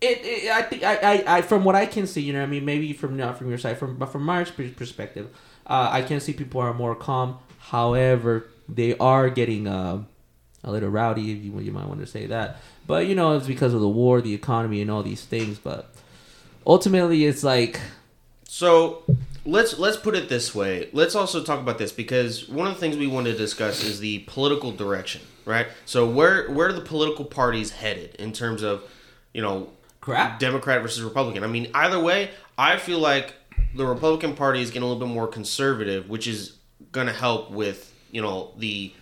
[0.00, 2.46] it, it I think I, I, I from what I can see, you know, what
[2.46, 5.28] I mean, maybe from not from your side, from but from pers- perspective,
[5.66, 7.38] uh, I can see people are more calm.
[7.70, 10.02] However, they are getting uh,
[10.62, 12.58] a little rowdy, if you you might want to say that.
[12.86, 15.58] But you know, it's because of the war, the economy, and all these things.
[15.58, 15.90] But
[16.66, 17.80] ultimately, it's like
[18.48, 19.02] So
[19.44, 20.88] let's let's put it this way.
[20.92, 24.00] Let's also talk about this because one of the things we want to discuss is
[24.00, 25.66] the political direction, right?
[25.84, 28.84] So where where are the political parties headed in terms of,
[29.32, 30.38] you know, crap.
[30.38, 31.42] Democrat versus Republican?
[31.42, 33.34] I mean, either way, I feel like
[33.74, 36.56] the Republican Party is getting a little bit more conservative, which is
[36.92, 38.92] going to help with you know the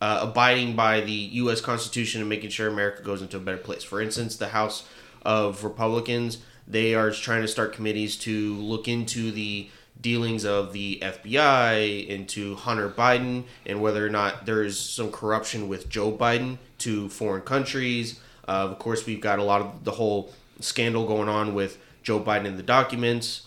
[0.00, 1.60] uh, abiding by the U.S.
[1.60, 3.82] Constitution and making sure America goes into a better place.
[3.82, 4.86] For instance, the House
[5.22, 9.68] of Republicans they are trying to start committees to look into the
[10.00, 15.68] dealings of the FBI into Hunter Biden and whether or not there is some corruption
[15.68, 18.20] with Joe Biden to foreign countries.
[18.46, 22.20] Uh, of course, we've got a lot of the whole scandal going on with Joe
[22.20, 23.46] Biden and the documents.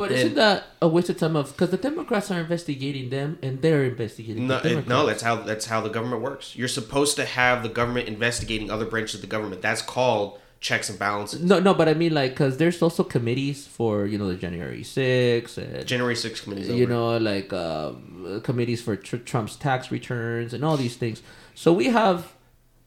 [0.00, 1.36] But isn't that a waste of time?
[1.36, 5.22] Of because the Democrats are investigating them and they're investigating No, the it- no, that's
[5.22, 6.56] how that's how the government works.
[6.56, 9.60] You're supposed to have the government investigating other branches of the government.
[9.62, 11.40] That's called checks and balances.
[11.42, 14.82] No, no, but I mean like because there's also committees for you know the January
[14.82, 16.92] 6th and January 6th committee's you over.
[16.92, 21.22] know like um, committees for tr- Trump's tax returns and all these things.
[21.54, 22.32] So we have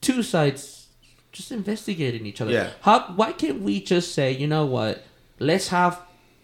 [0.00, 0.86] two sides
[1.32, 2.52] just investigating each other.
[2.52, 2.70] Yeah.
[2.82, 3.12] How?
[3.16, 5.04] Why can't we just say you know what?
[5.40, 6.00] Let's have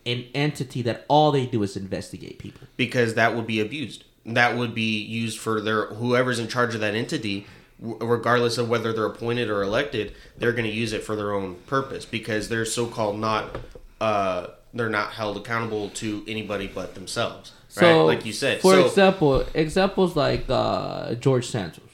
[0.07, 2.67] an entity that all they do is investigate people.
[2.77, 4.05] because that would be abused.
[4.27, 7.47] That would be used for their whoever's in charge of that entity
[7.81, 11.55] regardless of whether they're appointed or elected, they're going to use it for their own
[11.67, 13.59] purpose because they're so-called not
[14.01, 17.53] uh, they're not held accountable to anybody but themselves.
[17.77, 17.83] Right?
[17.83, 18.61] So, like you said.
[18.61, 21.85] for so, example, examples like uh, George Santos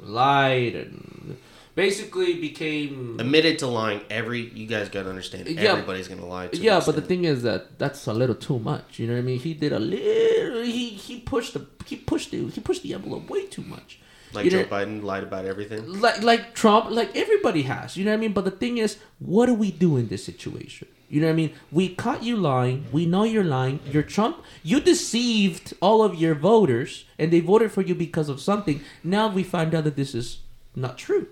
[0.00, 1.36] lied and
[1.84, 2.92] basically became
[3.24, 5.72] admitted to lying every you guys got to understand Yeah.
[5.74, 8.58] everybody's going to lie to yeah, but the thing is that that's a little too
[8.72, 8.98] much.
[8.98, 9.38] You know what I mean?
[9.48, 10.62] He did a little.
[10.78, 13.90] He he pushed the he pushed the he pushed the envelope way too much.
[14.36, 15.80] like you Joe know, Biden lied about everything.
[16.06, 17.96] like like Trump, like everybody has.
[17.96, 18.34] You know what I mean?
[18.38, 18.90] But the thing is,
[19.32, 20.86] what do we do in this situation?
[21.12, 21.52] You know what I mean?
[21.78, 22.78] We caught you lying.
[22.96, 23.80] We know you're lying.
[23.92, 24.34] You're Trump.
[24.70, 28.76] You deceived all of your voters, and they voted for you because of something.
[29.16, 30.28] Now we find out that this is
[30.86, 31.24] not true.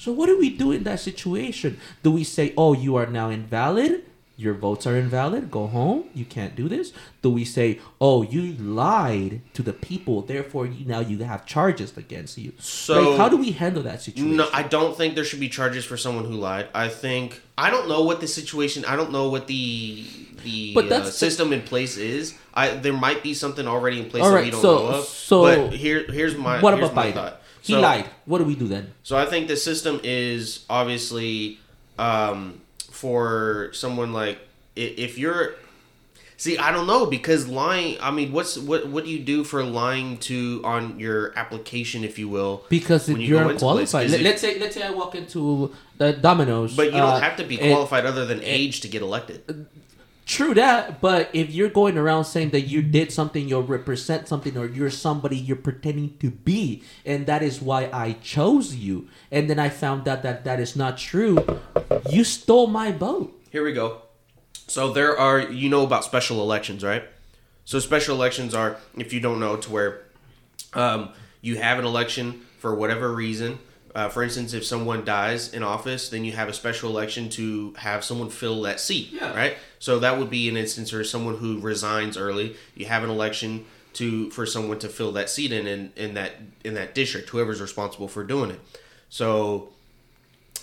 [0.00, 1.78] So what do we do in that situation?
[2.02, 4.04] Do we say, "Oh, you are now invalid"?
[4.44, 5.50] Your votes are invalid.
[5.50, 6.04] Go home.
[6.14, 6.92] You can't do this.
[7.20, 11.92] Do we say, "Oh, you lied to the people, therefore you, now you have charges
[12.04, 12.52] against you"?
[12.58, 14.36] So- like, how do we handle that situation?
[14.38, 16.68] No, I don't think there should be charges for someone who lied.
[16.74, 18.86] I think I don't know what the situation.
[18.86, 20.04] I don't know what the
[20.42, 22.32] the But uh, that's the- system in place is.
[22.54, 24.86] I there might be something already in place All that right, we don't so- know
[25.00, 25.04] of.
[25.04, 27.14] so- but here here's my what here's about my Biden?
[27.14, 27.39] thought.
[27.62, 28.06] He So- lied.
[28.24, 28.92] What do we do then?
[29.02, 31.58] So I think the system is obviously
[31.98, 34.38] um, for someone like
[34.76, 35.54] if you're.
[36.36, 37.98] See, I don't know because lying.
[38.00, 38.88] I mean, what's what?
[38.88, 42.64] What do you do for lying to on your application, if you will?
[42.70, 43.52] Because you you're qualified.
[43.52, 44.06] into place, unqualified.
[44.06, 46.74] is Let, us say let's say I walk into the Domino's.
[46.74, 49.66] But you don't uh, have to be qualified other than age to get elected.
[50.26, 54.56] True that, but if you're going around saying that you did something, you represent something,
[54.56, 59.50] or you're somebody you're pretending to be, and that is why I chose you, and
[59.50, 61.44] then I found out that that is not true,
[62.08, 63.36] you stole my vote.
[63.50, 64.02] Here we go.
[64.68, 67.02] So there are you know about special elections, right?
[67.64, 70.02] So special elections are if you don't know to where
[70.74, 73.58] um, you have an election for whatever reason.
[73.94, 77.74] Uh, for instance, if someone dies in office, then you have a special election to
[77.78, 79.34] have someone fill that seat, Yeah.
[79.34, 79.56] right?
[79.78, 83.66] So that would be an instance where someone who resigns early, you have an election
[83.94, 86.32] to for someone to fill that seat in in, in that
[86.64, 88.60] in that district, whoever's responsible for doing it.
[89.08, 89.70] So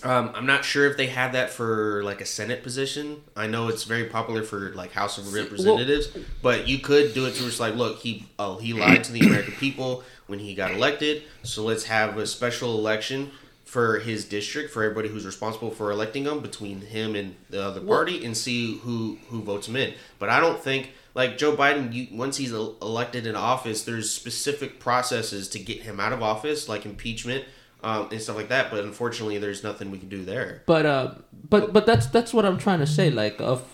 [0.04, 3.22] um, I'm not sure if they have that for like a Senate position.
[3.36, 6.08] I know it's very popular for like House of Representatives,
[6.42, 9.20] but you could do it to just like, look, he oh he lied to the
[9.20, 13.30] American people when he got elected, so let's have a special election
[13.64, 17.80] for his district for everybody who's responsible for electing him between him and the other
[17.80, 19.94] party and see who who votes him in.
[20.18, 24.78] But I don't think like Joe Biden, you, once he's elected in office, there's specific
[24.78, 27.44] processes to get him out of office, like impeachment
[27.82, 28.70] um, and stuff like that.
[28.70, 30.62] But unfortunately, there's nothing we can do there.
[30.66, 31.14] But uh,
[31.48, 33.10] but but that's that's what I'm trying to say.
[33.10, 33.64] Like of,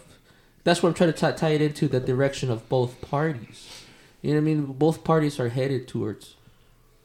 [0.65, 3.69] that's what I'm trying to tie tie it into the direction of both parties.
[4.23, 4.65] You know what I mean?
[4.65, 6.35] Both parties are headed towards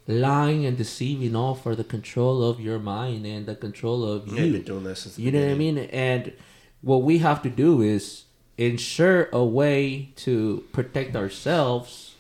[0.07, 4.43] lying and deceiving, all for the control of your mind and the control of Yeah,
[4.43, 4.53] you.
[4.53, 5.77] been doing this since the You know what I mean?
[5.77, 6.33] And
[6.81, 8.23] what we have to do is
[8.57, 12.15] ensure a way to protect ourselves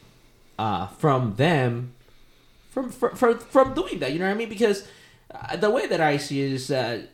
[0.59, 1.93] uh, from them,
[2.69, 4.11] from, from from from doing that.
[4.13, 4.49] You know what I mean?
[4.49, 4.87] Because
[5.33, 7.09] uh, the way that I see it is that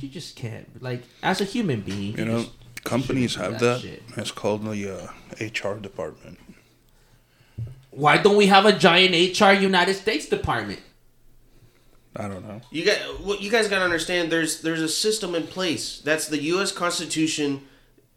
[0.00, 3.80] you just can't, like, as a human being, You know, just companies have do that.
[3.80, 4.02] shit.
[4.16, 5.06] It's called the uh,
[5.40, 6.38] HR department.
[7.90, 10.80] Why don't we have a giant HR United States department?
[12.16, 12.60] I don't know.
[12.70, 14.30] You got what you guys got to understand.
[14.32, 16.00] There's there's a system in place.
[16.00, 16.72] That's the U.S.
[16.72, 17.62] Constitution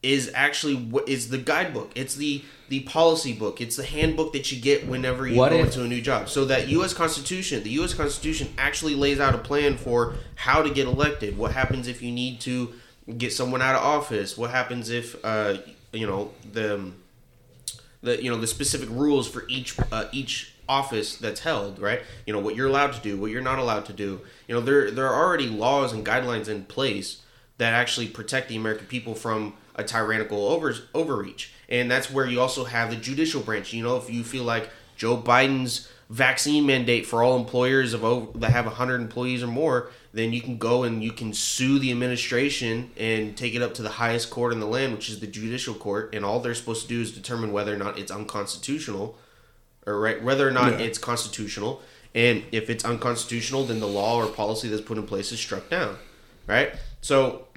[0.04, 1.92] is actually what is the guidebook.
[1.96, 3.62] It's the the policy book.
[3.62, 6.28] It's the handbook that you get whenever you What go if- into a new job.
[6.30, 6.94] So that U.S.
[6.94, 7.94] Constitution, the U.S.
[7.94, 11.38] Constitution actually lays out a plan for how to get elected.
[11.38, 12.74] What happens if you need to
[13.18, 14.38] get someone out of office?
[14.38, 15.58] What happens if uh,
[15.92, 16.92] you know the
[18.02, 22.02] the you know the specific rules for each uh, each office that's held, right?
[22.26, 24.22] You know what you're allowed to do, what you're not allowed to do.
[24.48, 27.22] You know there there are already laws and guidelines in place
[27.58, 32.40] that actually protect the American people from a tyrannical over overreach, and that's where you
[32.40, 33.74] also have the judicial branch.
[33.74, 38.38] You know, if you feel like Joe Biden's vaccine mandate for all employers of over,
[38.38, 41.90] that have 100 employees or more, then you can go and you can sue the
[41.90, 45.28] administration and take it up to the highest court in the land, which is the
[45.28, 49.18] judicial court, and all they're supposed to do is determine whether or not it's unconstitutional,
[49.88, 50.86] or right whether or not Yeah.
[50.86, 51.82] it's constitutional,
[52.14, 55.68] and if it's unconstitutional, then the law or policy that's put in place is struck
[55.70, 55.98] down,
[56.46, 56.74] right?
[57.02, 57.48] So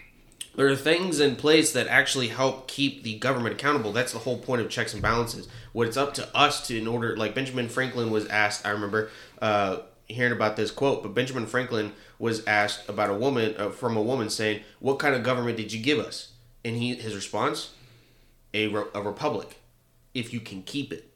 [0.57, 3.92] there are things in place that actually help keep the government accountable.
[3.92, 5.49] That's the whole point of checks and balances.
[5.73, 9.11] What it's up to us to, in order, like Benjamin Franklin was asked, I remember
[9.42, 13.97] uh, hearing about this quote, but Benjamin Franklin was asked about a woman, uh, from
[13.97, 16.33] a woman saying, What kind of government did you give us?
[16.64, 17.73] And he, his response,
[18.55, 19.61] a, re- a republic,
[20.14, 21.12] if you can keep it.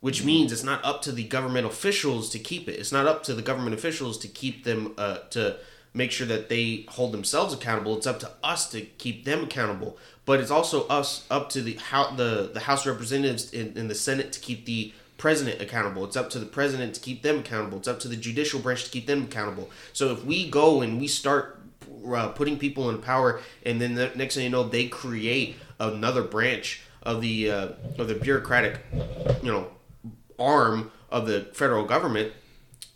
[0.00, 2.78] which means it's not up to the government officials to keep it.
[2.78, 5.56] It's not up to the government officials to keep them uh, to
[5.96, 7.96] make sure that they hold themselves accountable.
[7.96, 9.96] It's up to us to keep them accountable.
[10.26, 13.94] But it's also us up to the how the the House Representatives in, in the
[13.94, 16.04] Senate to keep the president accountable.
[16.04, 17.78] It's up to the president to keep them accountable.
[17.78, 19.70] It's up to the judicial branch to keep them accountable.
[19.94, 21.60] So if we go and we start
[22.14, 26.22] uh, putting people in power, and then the next thing you know, they create another
[26.22, 28.80] branch of the uh, of the bureaucratic,
[29.42, 29.68] you know,
[30.38, 32.32] arm of the federal government,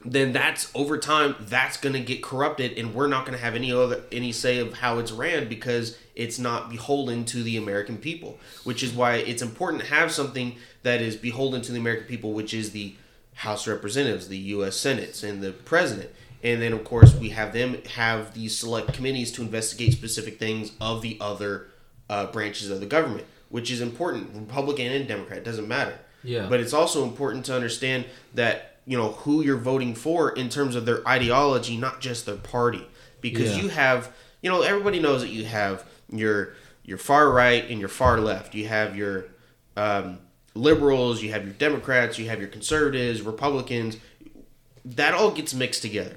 [0.04, 3.54] then that's over time that's going to get corrupted, and we're not going to have
[3.54, 7.98] any other any say of how it's ran because it's not beholden to the American
[7.98, 8.38] people.
[8.64, 12.32] Which is why it's important to have something that is beholden to the American people,
[12.32, 12.94] which is the
[13.34, 14.76] House of Representatives, the U.S.
[14.76, 16.10] senate and the President.
[16.42, 20.72] And then, of course, we have them have these select committees to investigate specific things
[20.80, 21.66] of the other
[22.08, 24.34] uh, branches of the government, which is important.
[24.34, 25.98] Republican and Democrat doesn't matter.
[26.22, 26.48] Yeah.
[26.48, 30.74] But it's also important to understand that you know who you're voting for in terms
[30.76, 32.86] of their ideology, not just their party,
[33.20, 33.62] because Yeah.
[33.62, 34.12] you have
[34.42, 38.54] you know everybody knows that you have your your far right and your far left.
[38.54, 39.26] You have your
[39.76, 40.18] um,
[40.54, 43.96] liberals, you have your Democrats, you have your conservatives, Republicans.
[44.84, 46.16] That all gets mixed together.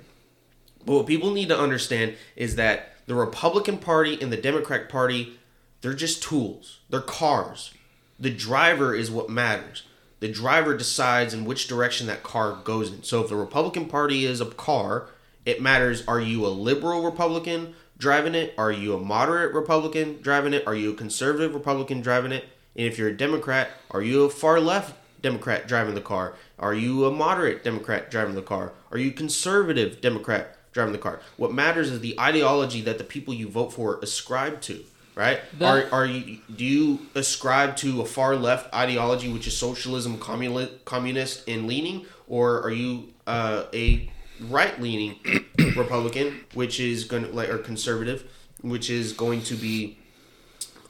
[0.86, 5.38] But what people need to understand is that the Republican Party and the Democratic Party,
[5.82, 6.80] they're just tools.
[6.90, 7.74] They're cars.
[8.20, 9.84] The driver is what matters.
[10.24, 13.04] The driver decides in which direction that car goes in.
[13.04, 15.08] So if the Republican Party is a car,
[15.46, 18.54] it matters are you a liberal Republican driving it?
[18.58, 20.66] Are you a moderate Republican driving it?
[20.66, 22.46] Are you a conservative Republican driving it?
[22.78, 26.36] And if you're a Democrat, are you a far left Democrat driving the car?
[26.58, 28.72] Are you a moderate Democrat driving the car?
[28.94, 31.20] Are you conservative Democrat driving the car?
[31.36, 35.40] What matters is the ideology that the people you vote for ascribe to, right?
[35.60, 40.18] That- are are you do you ascribe to a far left ideology which is socialism,
[40.18, 44.10] communi- communist in leaning or are you uh, a
[44.50, 45.20] right leaning
[45.78, 48.24] Republican which is going to like or conservative
[48.62, 49.98] which is going to be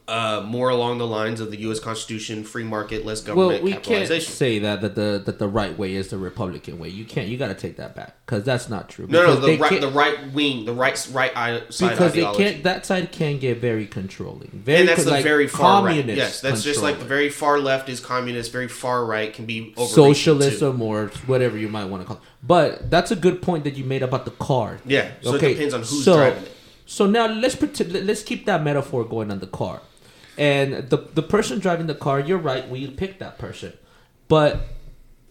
[0.07, 1.79] uh, more along the lines of the U.S.
[1.79, 3.63] Constitution, free market, less government.
[3.63, 6.89] Well, we can't say that that the that the right way is the Republican way.
[6.89, 7.27] You can't.
[7.27, 9.07] You got to take that back because that's not true.
[9.07, 11.33] No, no, the right, the right wing, the right, right
[11.73, 12.43] side because they ideology.
[12.43, 12.63] can't.
[12.63, 14.49] That side can get very controlling.
[14.51, 15.91] Very and that's the like very far right.
[15.91, 19.45] communist Yes, that's just like the very far left is communist, very far right can
[19.45, 19.93] be over Too.
[19.93, 22.17] socialism or whatever you might want to call.
[22.17, 22.23] it.
[22.45, 24.79] But that's a good point that you made about the car.
[24.85, 26.51] Yeah, so it depends on who's so, driving it.
[26.85, 29.81] So now let's pretend, let's keep that metaphor going on the car,
[30.37, 32.19] and the the person driving the car.
[32.19, 32.67] You're right.
[32.67, 33.73] We picked that person,
[34.27, 34.61] but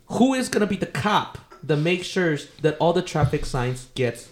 [0.07, 4.29] who is gonna be the cop that makes sure that all the traffic signs gets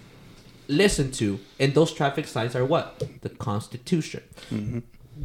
[0.69, 4.23] listened to, and those traffic signs are what the Constitution.
[4.51, 4.79] Mm-hmm.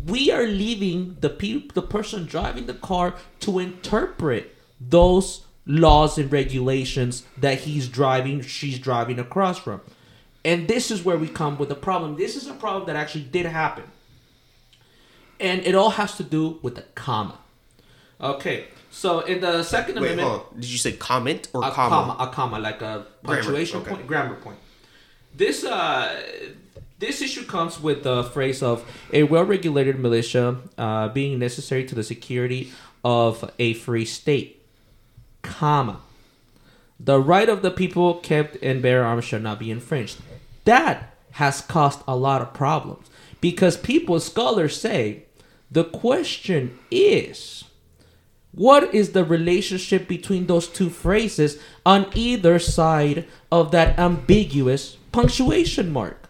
[0.07, 6.31] We are leaving the pe- the person driving the car to interpret those laws and
[6.31, 9.81] regulations that he's driving, she's driving across from.
[10.43, 12.17] And this is where we come with a problem.
[12.17, 13.85] This is a problem that actually did happen.
[15.39, 17.37] And it all has to do with the comma.
[18.21, 20.59] Okay, so in the Second Wait, Amendment, hold on.
[20.61, 21.89] Did you say comment or a comma?
[21.89, 23.89] comma, a comma, like a punctuation okay.
[23.89, 24.57] point, grammar point.
[25.35, 26.23] This uh,
[26.97, 32.03] this issue comes with the phrase of a well-regulated militia uh, being necessary to the
[32.03, 32.71] security
[33.03, 34.63] of a free state,
[35.41, 35.99] comma.
[36.97, 40.17] The right of the people kept in bear arms shall not be infringed.
[40.63, 43.09] That has caused a lot of problems
[43.41, 45.24] because people, scholars say,
[45.75, 47.65] the question is
[48.53, 55.91] what is the relationship between those two phrases on either side of that ambiguous punctuation
[55.91, 56.29] mark?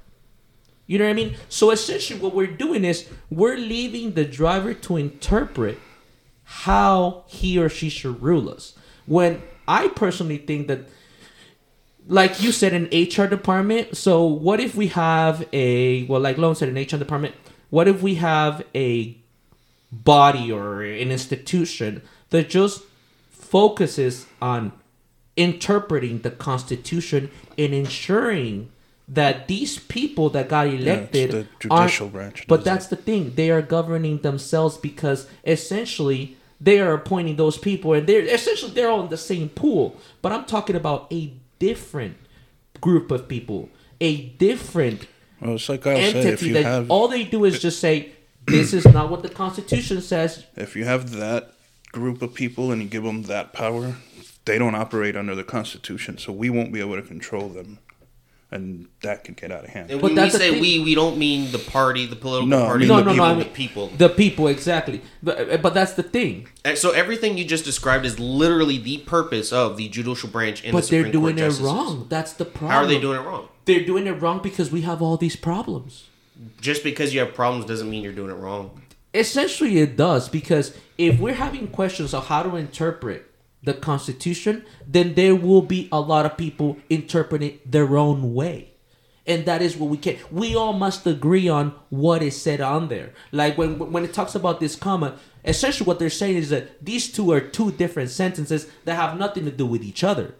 [0.87, 1.35] You know what I mean?
[1.49, 5.77] So essentially, what we're doing is we're leaving the driver to interpret
[6.43, 8.73] how he or she should rule us.
[9.05, 10.89] When I personally think that,
[12.07, 13.95] like you said, an HR department.
[13.95, 17.35] So what if we have a well, like Lone said, an HR department.
[17.69, 19.17] What if we have a
[20.03, 22.81] body or an institution that just
[23.29, 24.71] focuses on
[25.37, 28.71] interpreting the Constitution and ensuring
[29.07, 33.61] that these people that got elected the judicial branch But that's the thing; they are
[33.61, 39.09] governing themselves because essentially they are appointing those people, and they're essentially they're all in
[39.09, 39.95] the same pool.
[40.21, 42.17] But I'm talking about a different
[42.81, 43.69] group of people,
[44.01, 45.07] a different
[45.39, 47.79] Well, it's like I say, if entity you that have all they do is just
[47.79, 48.14] say,
[48.47, 51.51] "This is not what the Constitution says." if you have that
[51.91, 53.95] group of people and you give them that power,
[54.45, 57.79] they don't operate under the Constitution, so we won't be able to control them.
[58.51, 59.89] and that could get out of hand.
[59.89, 62.47] And But when we that's the say we, we don't mean the party, the political
[62.47, 63.31] No, I party, mean no, the no, people, no.
[63.35, 63.87] I the people.
[63.97, 65.01] The people, exactly.
[65.23, 66.47] But, uh, but that's the thing.
[66.63, 70.77] And So everything you just described is literally the purpose of the judicial branch and
[70.77, 71.01] the state.
[71.03, 71.65] But the they're Supreme Court doing it justices.
[71.65, 72.05] wrong.
[72.07, 72.71] That's the problem.
[72.71, 73.47] How are they doing it wrong?
[73.65, 76.05] They're doing it wrong because we have all these problems.
[76.59, 78.81] Just because you have problems doesn't mean you're doing it wrong.
[79.13, 83.31] Essentially, it does because if we're having questions of how to interpret
[83.63, 88.71] the Constitution, then there will be a lot of people interpreting their own way.
[89.27, 90.17] And that is what we can.
[90.29, 93.13] We all must agree on what is said on there.
[93.31, 97.11] Like when when it talks about this comma, essentially what they're saying is that these
[97.11, 100.35] two are two different sentences that have nothing to do with each other.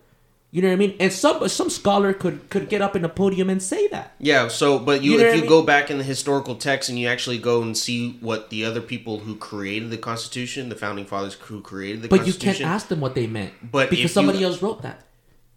[0.52, 0.96] You know what I mean?
[1.02, 4.14] And some some scholar could could get up in a podium and say that.
[4.20, 4.48] Yeah.
[4.48, 5.50] So, but you, You know if I you mean?
[5.50, 8.80] go back in the historical text and you actually go and see what the other
[8.80, 12.39] people who created the Constitution, the founding fathers who created the Constitution.
[12.39, 13.52] But you can't ask them what they meant.
[13.70, 15.06] But because somebody you- else wrote that.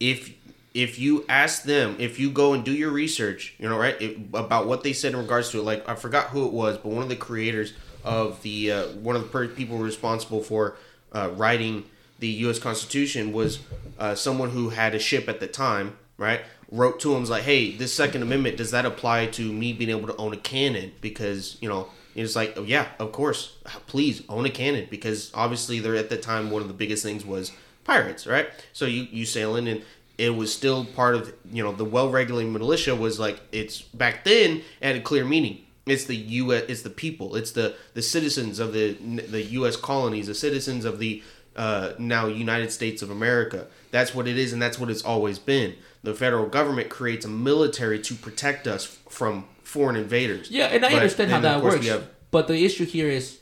[0.00, 0.32] if
[0.74, 4.16] if you ask them, if you go and do your research, you know, right, it,
[4.34, 6.88] about what they said in regards to it, like I forgot who it was, but
[6.90, 7.72] one of the creators
[8.04, 10.76] of the uh, one of the people responsible for
[11.12, 11.84] uh, writing
[12.18, 12.58] the U.S.
[12.58, 13.60] Constitution was
[13.98, 16.40] uh, someone who had a ship at the time, right?
[16.70, 19.90] Wrote to him was like, "Hey, this Second Amendment does that apply to me being
[19.90, 20.92] able to own a cannon?
[21.00, 25.78] Because you know." It's like, oh, yeah, of course, please own a cannon because obviously
[25.78, 27.52] there at the time one of the biggest things was
[27.84, 28.48] pirates, right?
[28.72, 29.84] So you you sailing and
[30.18, 34.24] it was still part of you know the well regulated militia was like it's back
[34.24, 35.64] then had a clear meaning.
[35.86, 36.52] It's the U.
[36.52, 36.64] S.
[36.68, 37.36] It's the people.
[37.36, 39.76] It's the the citizens of the the U.S.
[39.76, 41.22] colonies, the citizens of the
[41.58, 43.66] uh, now United States of America.
[43.90, 45.74] That's what it is, and that's what it's always been.
[46.02, 50.50] The federal government creates a military to protect us from foreign invaders.
[50.50, 51.86] Yeah, and I But understand how that works.
[51.86, 53.38] have- But the issue here is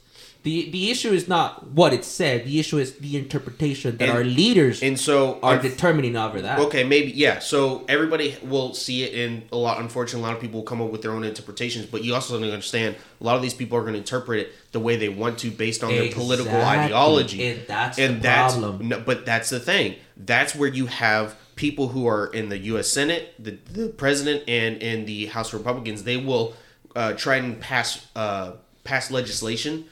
[0.47, 2.45] the the issue is not what it said.
[2.45, 6.41] The issue is the interpretation that And- our leaders and so are unf- determining over
[6.41, 6.61] that.
[6.61, 7.41] Okay, maybe yeah.
[7.41, 9.81] So everybody will see it, and a lot.
[9.81, 11.87] Unfortunately, a lot of people will come up with their own interpretations.
[11.87, 14.53] But you also to understand a lot of these people are going to interpret it
[14.71, 17.43] the way they want to, based on their political ideology.
[17.45, 18.89] and that's the problem.
[18.89, 19.97] No, but that's the thing.
[20.17, 22.87] That's where you have people who are in the U.S.
[22.87, 26.05] Senate, the the president, and in the House Republicans.
[26.05, 26.55] They will
[26.95, 28.53] uh, try and pass uh,
[28.85, 29.87] pass legislation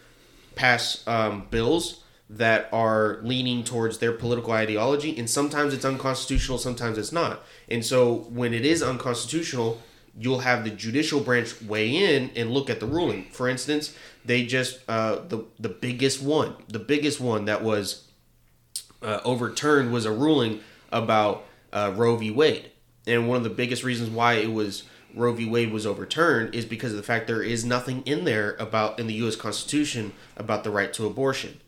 [0.54, 6.98] pass um, bills that are leaning towards their political ideology, and sometimes it's unconstitutional, sometimes
[6.98, 7.42] it's not.
[7.68, 9.80] And so when it is unconstitutional,
[10.18, 13.24] you'll have the judicial branch weigh in and look at the ruling.
[13.30, 13.94] For instance,
[14.24, 18.08] they just uh, the the biggest one, the biggest one that was
[19.02, 22.30] uh, overturned was a ruling about uh, Roe v.
[22.30, 22.70] Wade,
[23.06, 24.84] and one of the biggest reasons why it was
[25.14, 25.46] Roe v.
[25.46, 29.06] Wade was overturned is because of the fact there is nothing in there about in
[29.06, 29.36] the U.S.
[29.36, 31.60] Constitution about the right to abortion.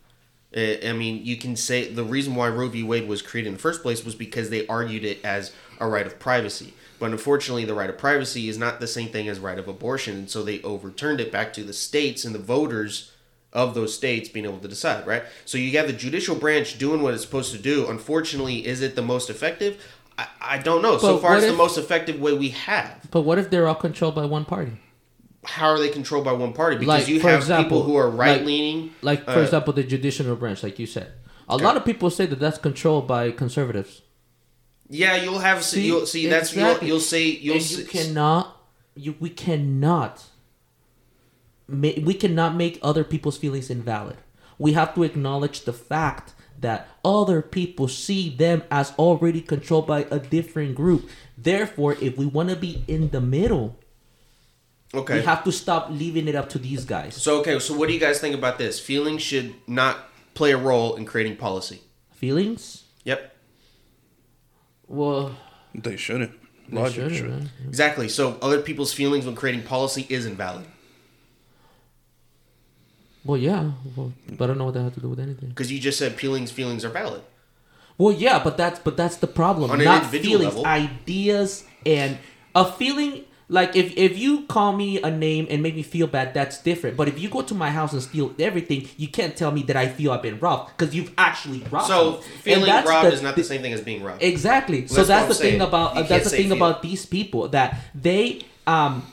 [0.56, 2.82] I mean, you can say the reason why Roe v.
[2.82, 6.06] Wade was created in the first place was because they argued it as a right
[6.06, 6.72] of privacy.
[6.98, 10.16] But unfortunately, the right of privacy is not the same thing as right of abortion,
[10.16, 13.12] and so they overturned it back to the states and the voters
[13.52, 15.24] of those states being able to decide, right?
[15.44, 17.88] So you have the judicial branch doing what it's supposed to do.
[17.88, 19.82] Unfortunately, is it the most effective?
[20.18, 20.98] I, I don't know.
[20.98, 23.08] so far, it's the most effective way we have.
[23.10, 24.72] But what if they're all controlled by one party?
[25.44, 26.76] How are they controlled by one party?
[26.76, 28.92] Because Like, you have example, people who are right leaning.
[29.02, 31.12] Like for Uh, example, the judicial branch, like you said.
[31.48, 34.02] A lot of people say that that's controlled by conservatives.
[34.88, 35.62] yeah, you'll have.
[35.62, 36.26] See, See, you'll see.
[36.26, 36.88] That's exactly.
[36.88, 37.22] you'll, you'll say.
[37.28, 38.56] You'll and you cannot,
[38.96, 40.24] you we cannot,
[41.68, 44.16] ma- we cannot make other people's feelings invalid.
[44.58, 50.06] We have to acknowledge the fact that other people see them as already controlled by
[50.10, 51.08] a different group.
[51.36, 53.78] Therefore, if we want to be in the middle,
[54.94, 55.18] Okay.
[55.18, 57.14] we have to stop leaving it up to these guys.
[57.16, 57.58] so okay.
[57.58, 58.80] So what do you guys think about this?
[58.80, 61.80] Feelings should not play a role in creating policy.
[62.14, 62.84] Feelings?
[63.04, 63.34] Yep.
[64.88, 65.36] Well,
[65.74, 66.32] They shouldn't.
[66.70, 67.28] they shouldn't, should.
[67.28, 67.50] man.
[67.66, 68.08] Exactly.
[68.08, 70.66] So other people's feelings when creating policy is invalid
[73.26, 75.48] Well, yeah, well, but I don't know what that has to do with anything.
[75.50, 77.22] because you just said feelings feelings are valid.
[77.98, 79.70] Well, yeah, but that's but that's the problem.
[79.70, 80.66] On Not feelings, level.
[80.66, 82.18] ideas, and
[82.54, 83.24] a feeling.
[83.48, 86.96] Like if if you call me a name and make me feel bad, that's different.
[86.96, 89.76] But if you go to my house and steal everything, you can't tell me that
[89.76, 92.22] I feel I've been robbed because you've actually robbed So me.
[92.42, 94.20] Feeling robbed the- is not the same thing as being robbed.
[94.20, 94.88] Exactly.
[94.88, 95.52] so That's the saying.
[95.60, 99.06] thing about uh, that's the thing about these people that they um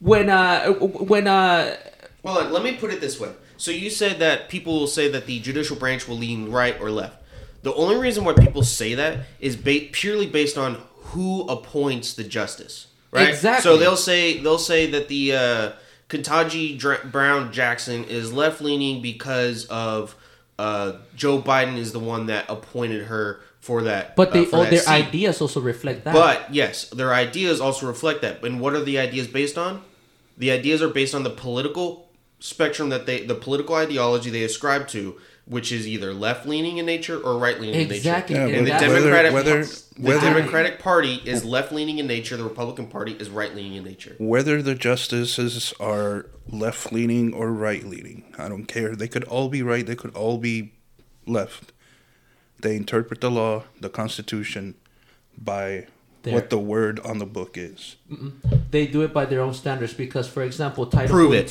[0.00, 1.76] when uh when uh
[2.24, 3.32] On, let me put it this way.
[3.56, 6.90] So you said that people will say that the judicial branch will lean right or
[6.90, 7.22] left.
[7.62, 12.24] The only reason why people say that is ba- purely based on who appoints the
[12.24, 13.28] justice, right?
[13.28, 13.62] Exactly.
[13.62, 15.72] So they'll say they'll say that the uh,
[16.08, 20.16] Ketanji Dr- Brown Jackson is left leaning because of
[20.58, 24.16] uh, Joe Biden is the one that appointed her for that.
[24.16, 24.90] But uh, they, for oh, their seat.
[24.90, 26.14] ideas also reflect that.
[26.14, 28.42] But yes, their ideas also reflect that.
[28.42, 29.82] And what are the ideas based on?
[30.38, 32.09] The ideas are based on the political
[32.40, 36.86] spectrum that they, the political ideology they ascribe to, which is either left leaning in
[36.86, 38.36] nature or right leaning Exactly.
[38.36, 38.58] in Yeah, nature.
[38.58, 42.36] and And the Democratic, Whether- the whether- Democratic Party is left leaning in nature.
[42.36, 44.14] The Republican Party is right leaning in nature.
[44.18, 48.94] Whether the justices are left leaning or right leaning, I don't care.
[48.96, 50.72] They could all be right, they could all be
[51.26, 51.72] left.
[52.60, 54.74] They interpret the law, the Constitution,
[55.36, 55.86] by
[56.22, 56.34] There.
[56.34, 57.96] what the word on the book is.
[58.70, 61.48] they do it by their own standards because, for example, Title Prove it.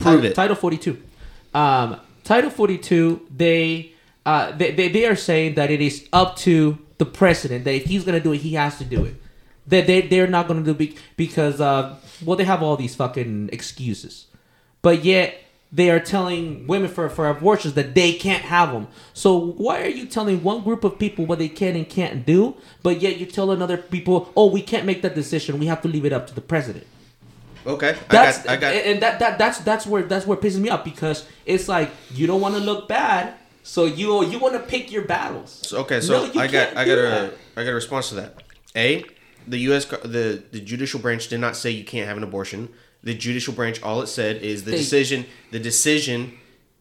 [0.00, 0.20] 42.
[0.20, 0.34] Prove it.
[0.34, 1.02] Title 42.
[1.54, 3.92] Um, Title 42, they,
[4.24, 7.84] uh, they, they, they are saying that it is up to the president, that if
[7.84, 9.14] he's going to do it, he has to do it.
[9.66, 12.94] That they, they're not going to do be, because, uh, well, they have all these
[12.94, 14.26] fucking excuses.
[14.82, 15.34] But yet,
[15.72, 18.88] they are telling women for, for abortions that they can't have them.
[19.14, 22.56] So why are you telling one group of people what they can and can't do,
[22.82, 25.58] but yet you tell another people, oh, we can't make that decision.
[25.58, 26.86] We have to leave it up to the president.
[27.66, 28.74] Okay, That's I got, I got.
[28.74, 31.90] and that, that that's that's where that's where it pisses me off because it's like
[32.12, 35.60] you don't want to look bad, so you you want to pick your battles.
[35.66, 37.34] So, okay, so No, I got I got a that.
[37.56, 38.42] I got a response to that.
[38.76, 39.04] A,
[39.46, 39.84] the U.S.
[39.84, 42.70] the the judicial branch did not say you can't have an abortion.
[43.02, 45.26] The judicial branch, all it said is the They- decision.
[45.50, 46.32] The decision.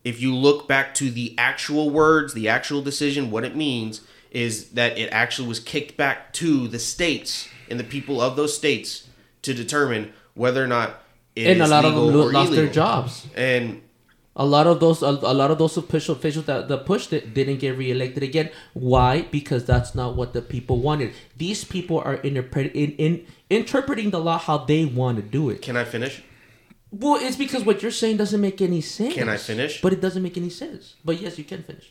[0.06, 4.00] If you look back to the actual words, the actual decision, what it means
[4.32, 8.56] is that it actually was kicked back to the states and the people of those
[8.56, 9.08] states
[9.42, 10.14] to determine
[10.44, 10.90] whether or not
[11.36, 13.14] and a lot of them legal lo- or lost their jobs.
[13.36, 13.82] And
[14.36, 17.24] A lot of those a, a lot of those official officials that, that pushed it
[17.38, 18.48] didn't get reelected again.
[18.74, 19.12] Why?
[19.38, 21.10] Because that's not what the people wanted.
[21.44, 23.12] These people are interpret in, in
[23.50, 25.58] interpreting the law how they want to do it.
[25.62, 26.24] can I finish?
[26.92, 29.14] Well, it's because what you're saying doesn't make any sense.
[29.14, 29.74] Can I finish?
[29.86, 30.84] But it doesn't make any sense.
[31.06, 31.88] But yes, you can finish.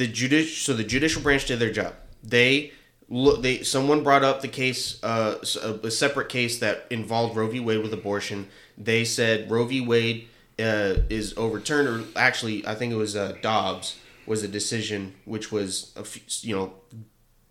[0.00, 1.92] the judici so the judicial branch did their job.
[2.34, 2.72] They
[3.10, 5.36] look they someone brought up the case uh,
[5.82, 7.60] a separate case that involved Roe v.
[7.60, 8.48] Wade with abortion.
[8.78, 9.80] They said Roe v.
[9.80, 15.14] Wade uh, is overturned, or actually, I think it was uh, Dobbs was a decision
[15.24, 16.72] which was a few, you know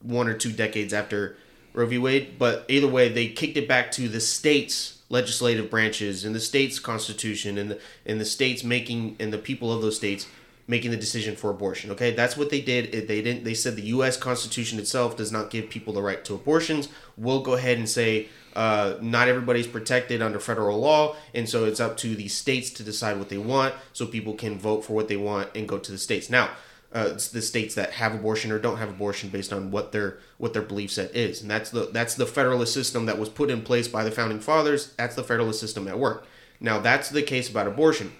[0.01, 1.35] one or two decades after
[1.73, 1.97] Roe v.
[1.97, 2.39] Wade.
[2.39, 6.79] But either way, they kicked it back to the states' legislative branches and the states'
[6.79, 10.25] constitution and the and the states making and the people of those states
[10.69, 11.89] making the decision for abortion.
[11.89, 13.07] Okay, that's what they did.
[13.07, 13.43] They didn't.
[13.43, 14.17] They said the U.S.
[14.17, 16.89] Constitution itself does not give people the right to abortions.
[17.17, 21.79] We'll go ahead and say uh, not everybody's protected under federal law, and so it's
[21.79, 25.07] up to the states to decide what they want, so people can vote for what
[25.07, 26.29] they want and go to the states.
[26.29, 26.51] Now,
[26.93, 30.19] uh, it's the states that have abortion or don't have abortion based on what their
[30.37, 33.49] what their belief set is, and that's the that's the federalist system that was put
[33.49, 34.93] in place by the founding fathers.
[34.97, 36.27] That's the federalist system at work.
[36.59, 38.11] Now, that's the case about abortion.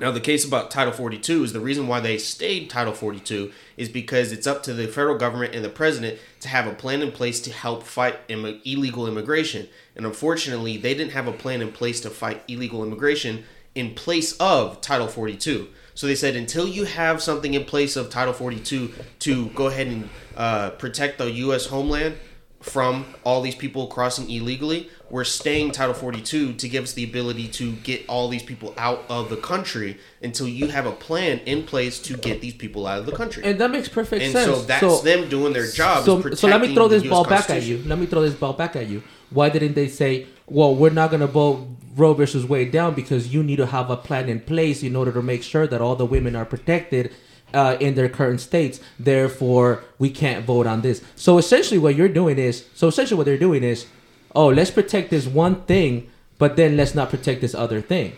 [0.00, 3.88] Now, the case about Title 42 is the reason why they stayed Title 42 is
[3.88, 7.10] because it's up to the federal government and the president to have a plan in
[7.10, 9.68] place to help fight Im- illegal immigration.
[9.96, 13.44] And unfortunately, they didn't have a plan in place to fight illegal immigration
[13.74, 15.68] in place of Title 42.
[15.94, 19.88] So they said until you have something in place of Title 42 to go ahead
[19.88, 21.66] and uh, protect the U.S.
[21.66, 22.14] homeland
[22.60, 27.48] from all these people crossing illegally, we're staying Title 42 to give us the ability
[27.48, 31.62] to get all these people out of the country until you have a plan in
[31.64, 33.44] place to get these people out of the country.
[33.44, 34.46] And that makes perfect And sense.
[34.46, 36.04] so that's them doing their job.
[36.04, 37.82] So, so let me throw this ball back at you.
[37.86, 39.02] Let me throw this ball back at you.
[39.30, 43.32] Why didn't they say, "Well, we're not going to vote Roe versus Wade down because
[43.32, 45.96] you need to have a plan in place in order to make sure that all
[45.96, 47.12] the women are protected
[47.54, 48.80] uh, in their current states.
[48.98, 53.26] Therefore, we can't vote on this." So essentially, what you're doing is, so essentially, what
[53.26, 53.86] they're doing is,
[54.34, 58.16] oh, let's protect this one thing, but then let's not protect this other thing.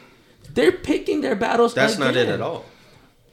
[0.55, 1.74] They're picking their battles.
[1.74, 2.64] That's not it at all.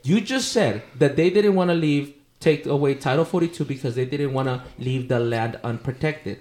[0.03, 4.05] You just said that they didn't want to leave, take away Title 42 because they
[4.05, 6.39] didn't want to leave the land unprotected.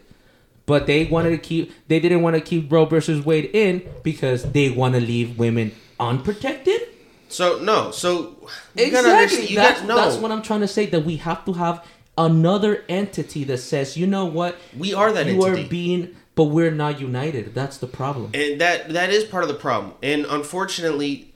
[0.66, 4.50] But they wanted to keep, they didn't want to keep Roe versus Wade in because
[4.52, 6.80] they want to leave women unprotected.
[7.28, 8.36] So no, so
[8.74, 9.46] you Exactly.
[9.48, 9.96] you that's, no.
[9.96, 10.86] that's what I'm trying to say.
[10.86, 11.84] That we have to have
[12.18, 15.64] another entity that says, you know what, We are that you entity.
[15.64, 17.54] are being, but we're not united.
[17.54, 18.30] That's the problem.
[18.34, 21.34] and that that is part of the problem and unfortunately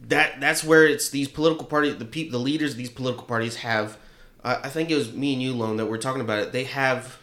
[0.00, 3.56] that that's where it's these political parties the people the leaders of these political parties
[3.56, 3.96] have
[4.44, 6.64] uh, i think it was me and you lone that we're talking about it they
[6.64, 7.16] have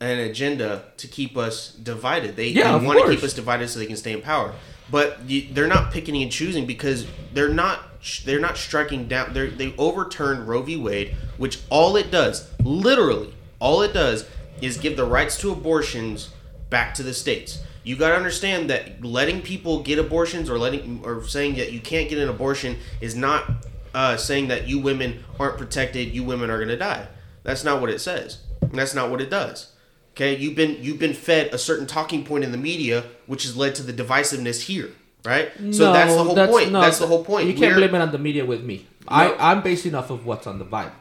[0.00, 3.78] an agenda to keep us divided they, Yeah, they want to keep us divided so
[3.78, 4.54] they can stay in power
[4.92, 7.80] but you, they're not picking and choosing because they're not
[8.24, 13.34] they're not striking down they they overturned roe v wade which all it does literally
[13.58, 14.28] all it does
[14.62, 16.30] is give the rights to abortions
[16.70, 17.62] back to the states.
[17.84, 21.80] You got to understand that letting people get abortions or letting or saying that you
[21.80, 23.44] can't get an abortion is not
[23.92, 27.08] uh, saying that you women aren't protected, you women are gonna die.
[27.42, 28.38] That's not what it says.
[28.72, 29.71] That's not what it does.
[30.12, 33.56] Okay, you've been you've been fed a certain talking point in the media, which has
[33.56, 34.90] led to the divisiveness here,
[35.24, 35.50] right?
[35.56, 36.72] so No, that's the whole point.
[36.72, 37.46] no, that's the whole point.
[37.46, 38.86] You can't We're- blame it on the media with me.
[39.08, 40.92] I, I'm basing off of what's on the Bible.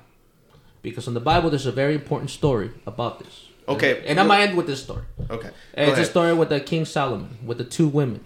[0.82, 3.46] Because on the Bible, there's a very important story about this.
[3.68, 4.04] Okay.
[4.08, 5.04] And I'm going to end with this story.
[5.30, 8.24] Okay, And it's a story with the King Solomon, with the two women.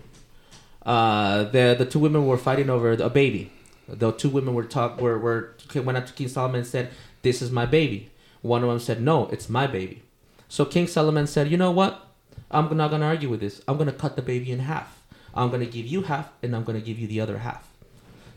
[0.85, 3.51] Uh, the the two women were fighting over a baby.
[3.87, 6.89] The two women were talk were, were went up to King Solomon and said,
[7.23, 8.11] "This is my baby."
[8.43, 10.03] One of them said, "No, it's my baby."
[10.47, 12.07] So King Solomon said, "You know what?
[12.51, 13.61] I'm not gonna argue with this.
[13.67, 15.01] I'm gonna cut the baby in half.
[15.33, 17.67] I'm gonna give you half, and I'm gonna give you the other half."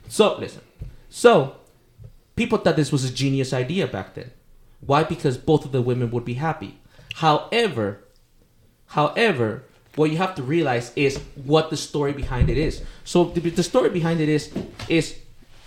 [0.09, 0.63] So listen.
[1.11, 1.57] So
[2.37, 4.31] people thought this was a genius idea back then.
[4.81, 5.05] Why?
[5.05, 6.79] Because both of the women would be happy.
[7.17, 8.01] However,
[8.89, 9.65] However,
[9.97, 12.83] what you have to realize is what the story behind it is.
[13.05, 14.53] So the, the story behind it is
[14.89, 15.19] is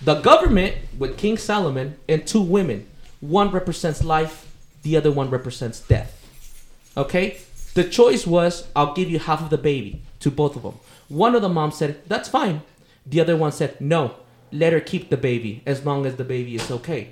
[0.02, 2.88] the government with King Solomon and two women.
[3.20, 6.18] One represents life, the other one represents death.
[6.98, 7.38] Okay?
[7.74, 10.76] The choice was I'll give you half of the baby to both of them.
[11.08, 12.62] One of the moms said, "That's fine."
[13.06, 14.16] The other one said, "No,
[14.52, 17.10] let her keep the baby as long as the baby is okay."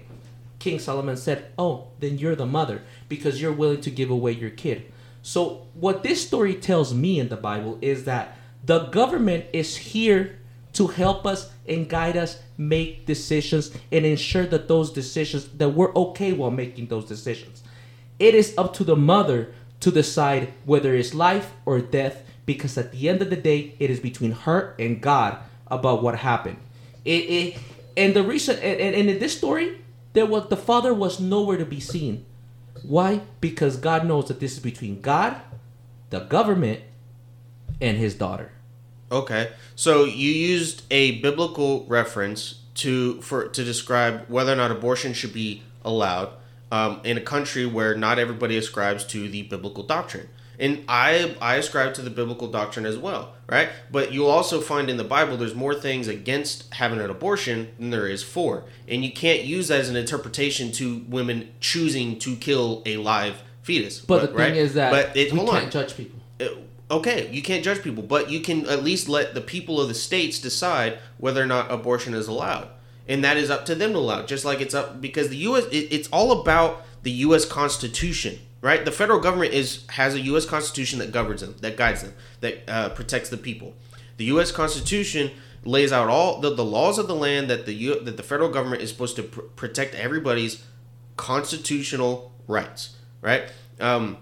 [0.60, 4.50] King Solomon said, "Oh, then you're the mother because you're willing to give away your
[4.50, 4.84] kid."
[5.22, 10.40] So, what this story tells me in the Bible is that the government is here
[10.74, 15.94] to help us and guide us make decisions and ensure that those decisions that we're
[15.94, 17.64] okay while making those decisions.
[18.20, 22.92] It is up to the mother to decide whether it's life or death because at
[22.92, 26.58] the end of the day, it is between her and God about what happened.
[27.06, 27.58] It, it
[27.96, 29.82] and the reason and, and, in this story,
[30.14, 32.26] there was the father was nowhere to be seen.
[32.82, 33.22] Why?
[33.40, 35.40] Because God knows that this is between God,
[36.10, 36.82] the government,
[37.80, 38.52] and his daughter.
[39.12, 45.14] Okay, so you used a biblical reference to for to describe whether or not abortion
[45.14, 46.32] should be allowed
[46.72, 51.56] um, in a country where not everybody ascribes to the biblical doctrine, and I I
[51.56, 53.70] ascribe to the biblical doctrine as well, right?
[53.92, 57.90] But you'll also find in the Bible there's more things against having an abortion than
[57.90, 62.36] there is for, and you can't use that as an interpretation to women choosing to
[62.36, 64.00] kill a live fetus.
[64.00, 66.20] But the thing is that but it, we can't on judge people.
[66.42, 66.46] uh,
[66.92, 69.94] okay, you can't judge people, but you can at least let the people of the
[69.94, 72.68] states decide whether or not abortion is allowed,
[73.10, 74.26] and that is up to them to allow.
[74.26, 75.66] Just like it's up because the U.S.
[75.66, 77.44] It, it's all about the U.S.
[77.44, 78.86] Constitution, right?
[78.86, 80.46] The federal government is has a U.S.
[80.46, 83.74] Constitution that governs them, that guides them, that uh, protects the people.
[84.18, 84.52] The U.S.
[84.52, 85.32] Constitution
[85.66, 88.50] lays out all the, the laws of the land that the U, that the federal
[88.50, 90.64] government is supposed to pr- protect everybody's
[91.18, 93.44] constitutional rights, right?
[93.80, 94.18] Um,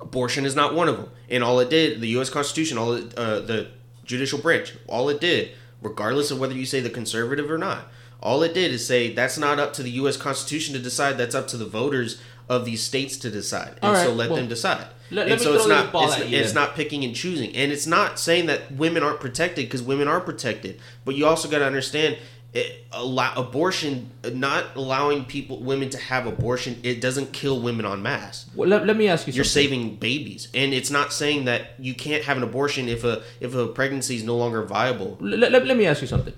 [0.00, 1.10] abortion is not one of them.
[1.28, 2.30] And all it did, the U.S.
[2.30, 3.68] Constitution, all uh, the
[4.04, 5.52] judicial branch, all it did,
[5.82, 7.88] regardless of whether you say the conservative or not,
[8.24, 10.16] all it did is say that's not up to the U.S.
[10.16, 11.18] Constitution to decide.
[11.18, 14.36] That's up to the voters of these states to decide, and All so let well,
[14.38, 14.86] them decide.
[15.10, 18.18] let- and let so it's not it's, it's not picking and choosing, and it's not
[18.18, 20.80] saying that women aren't protected because women are protected.
[21.04, 22.16] But you also got to understand.
[22.54, 27.84] Eh, it, allow, abortion, not allowing people, women to have abortion, it doesn't kill women
[27.84, 29.70] en masse Well, let, let me ask you you're something.
[29.70, 33.56] saving babies and it's not saying that you can't have an abortion if a if
[33.56, 36.32] a pregnancy is no longer viable let me ask you something.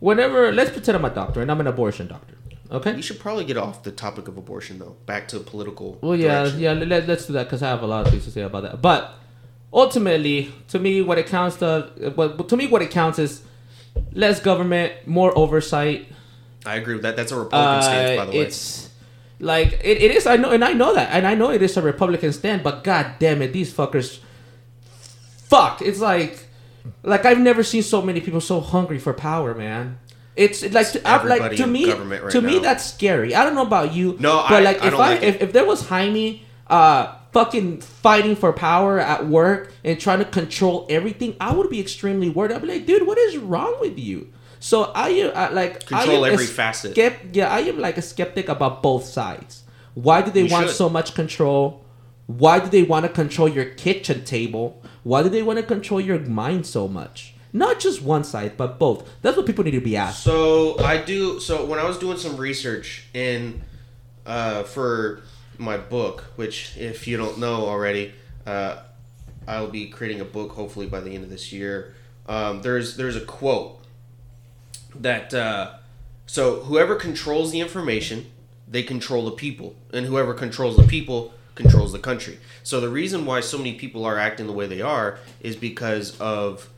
[0.00, 2.34] Whenever, let's pretend I'm a doctor and I'm an abortion doctor.
[2.72, 2.94] Okay?
[2.94, 6.42] we should probably get off the topic of abortion though back to political Well, yeah,
[6.44, 6.60] direction.
[6.60, 6.72] yeah.
[6.72, 8.80] Let, let's do that because I have a lot of things to say about that.
[8.80, 9.12] But
[9.72, 13.42] ultimately, to me, what it counts to, what to me, what it counts is
[14.12, 16.06] less government, more oversight.
[16.64, 18.88] i agree with that that's a republican stance by Uh, the way it's
[19.40, 20.26] like it, it is.
[20.26, 22.62] I know, and I know that, and I know it is a Republican stand.
[22.62, 24.20] But god damn it, these fuckers.
[25.48, 25.82] Fuck!
[25.82, 26.46] It's like,
[27.02, 29.98] like I've never seen so many people so hungry for power, man.
[30.36, 31.92] It's like to, I- like to me.
[31.92, 33.34] right to me, that's scary.
[33.34, 34.16] I don't know about you.
[34.20, 37.14] No, but I- like I if don't I like if, if there was Jaime, uh,
[37.32, 42.28] fucking fighting for power at work and trying to control everything, I would be extremely
[42.30, 42.52] worried.
[42.52, 44.32] I'd be like, dude, what is wrong with you?
[44.60, 46.92] So I am I, like Control I am every facet.
[46.92, 49.64] Skep- yeah, I am like a skeptic about both sides.
[49.94, 50.76] Why do they You want should.
[50.76, 51.84] so much control?
[52.26, 54.80] Why do they want to control your kitchen table?
[55.02, 57.34] Why do they want to control your mind so much?
[57.52, 59.08] Not just one side, but both.
[59.22, 60.22] That's what people need to be asked.
[60.22, 61.40] So I do.
[61.40, 63.62] So when I was doing some research in
[64.24, 65.22] uh, for
[65.58, 68.12] my book, which if you don't know already,
[68.46, 68.82] uh,
[69.48, 71.94] I'll be creating a book hopefully by the end of this year.
[72.28, 73.84] Um, there's there's a quote
[74.94, 75.78] that uh,
[76.26, 78.30] so whoever controls the information,
[78.68, 82.38] they control the people, and whoever controls the people controls the country.
[82.62, 86.18] So the reason why so many people are acting the way they are is because
[86.20, 86.68] of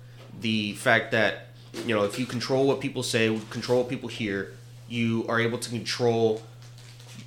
[0.41, 1.49] the fact that
[1.87, 4.53] you know if you control what people say, control what people hear,
[4.89, 6.43] you are able to control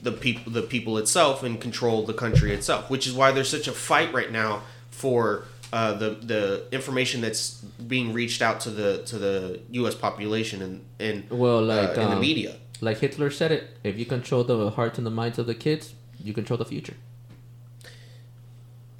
[0.04, 3.68] the people the people itself and control the country itself which is why there's such
[3.68, 7.56] a fight right now for uh, the the information that's
[7.94, 9.96] being reached out to the to the U.S.
[9.96, 12.56] population and and Well, like, uh, in the um, media.
[12.82, 15.94] Like Hitler said it, if you control the hearts and the minds of the kids,
[16.18, 16.96] you control the future.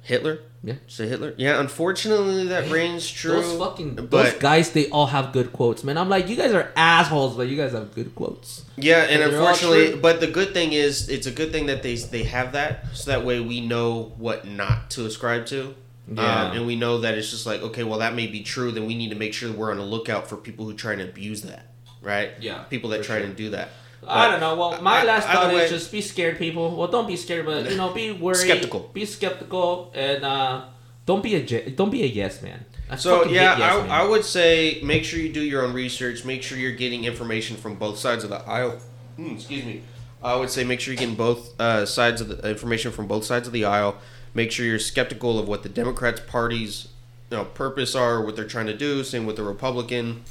[0.06, 0.74] Hitler, Yeah.
[0.86, 1.34] say Hitler.
[1.36, 3.32] Yeah, unfortunately that reigns true.
[3.42, 5.98] Those fucking those guys, they all have good quotes, man.
[5.98, 8.64] I'm like, you guys are assholes, but you guys have good quotes.
[8.76, 12.22] yeah, and unfortunately, but the good thing is, it's a good thing that they they
[12.22, 15.74] have that, so that way we know what not to ascribe to.
[16.08, 16.22] Yeah.
[16.50, 18.70] Um, and we know that it's just like, okay, well, that may be true.
[18.70, 21.02] Then we need to make sure we're on the lookout for people who try to
[21.02, 22.30] abuse that, right?
[22.40, 23.26] Yeah, People that try sure.
[23.26, 23.70] to do that.
[24.06, 24.54] I don't know.
[24.56, 26.76] Well, my I- last thought way- is just be scared, people.
[26.76, 28.90] Well, don't be scared, but you know, be worried, Skeptical.
[28.92, 30.64] be skeptical, and uh,
[31.06, 32.64] don't be a don't be a yes man.
[32.88, 33.90] I So yeah, yes I, men.
[33.90, 36.24] I would say make sure you do your own research.
[36.24, 38.78] Make sure you're getting information from both sides of the aisle.
[39.16, 39.82] Hmm, excuse me.
[40.22, 43.24] I would say make sure you're getting both uh, sides of the information from both
[43.24, 43.96] sides of the aisle.
[44.34, 46.88] Make sure you're skeptical of what the Democrats' party's
[47.30, 49.02] you know, purpose are, what they're trying to do.
[49.02, 50.22] Same with the Republican,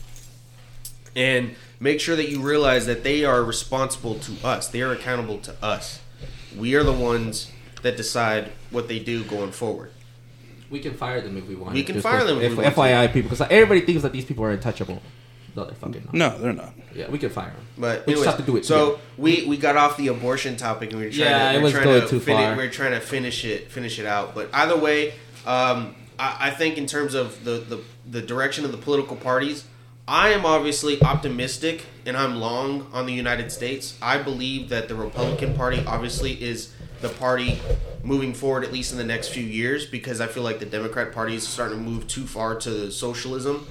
[1.15, 4.67] and make sure that you realize that they are responsible to us.
[4.67, 6.01] They are accountable to us.
[6.57, 7.51] We are the ones
[7.81, 9.91] that decide what they do going forward.
[10.69, 11.73] we can fire them if we want.
[11.73, 12.81] We can fire them if we want to.
[12.81, 15.01] FYI, people, because everybody thinks that these people are untouchable.
[15.55, 16.13] No, they're fucking not.
[16.13, 16.73] No, they're not.
[16.93, 17.65] Yeah, we can fire them.
[17.77, 19.01] But We just have to do it So together.
[19.17, 21.63] we we got off the abortion topic and we were trying Yeah, to it we're
[21.63, 22.57] was trying going to too finish, far.
[22.57, 24.35] we're trying to finish it finish it out.
[24.35, 25.13] But either way,
[25.45, 29.63] um, I, I think in terms of the, the the direction of the political parties,
[30.07, 33.97] I am obviously optimistic and I'm long on the United States.
[34.01, 37.59] I believe that the Republican Party obviously is the party
[38.03, 41.11] moving forward at least in the next few years because I feel like the Democrat
[41.11, 43.65] Party is starting to move too far to socialism.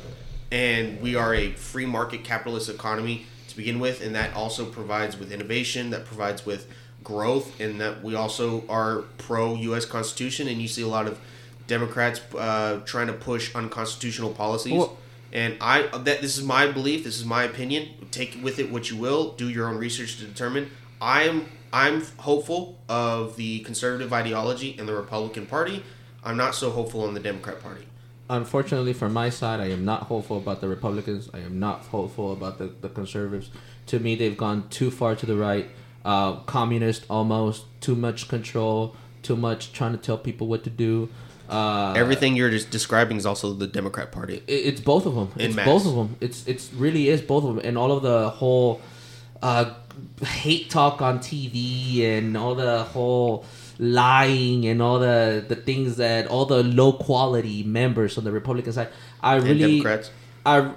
[0.51, 5.17] And we are a free market capitalist economy to begin with and that also provides
[5.17, 6.67] with innovation that provides with
[7.05, 10.49] growth and that we also are pro us constitution.
[10.49, 11.21] And you see a lot of
[11.69, 14.73] democrats uh, trying to push unconstitutional policies.
[14.73, 14.99] Well-
[15.35, 18.91] and i that this is my belief this is my opinion take with it what
[18.91, 20.71] you will do your own research to determine
[21.01, 25.83] i am i'm hopeful of the conservative ideology in the republican party
[26.23, 27.87] i'm not so hopeful on the democrat party
[28.31, 31.29] Unfortunately, for my side, I am not hopeful about the Republicans.
[31.35, 33.51] I am not hopeful about the, the conservatives.
[33.89, 35.69] To me, they've gone too far to the right.
[36.05, 41.11] Uh, communist, almost too much control, too much trying to tell people what to do.
[41.49, 45.29] Uh, everything you're just describing is also the democrat party it- it's both of them.
[45.37, 45.67] It's masse.
[45.67, 46.17] both of them.
[46.21, 48.81] It's it's really is both of them, and all of the whole
[49.43, 49.75] uh,
[50.25, 53.45] hate talk on TV and all the whole
[53.79, 58.73] lying and all the the things that all the low quality members on the Republican
[58.73, 58.89] side.
[59.23, 60.11] I and really, democrats
[60.47, 60.73] I.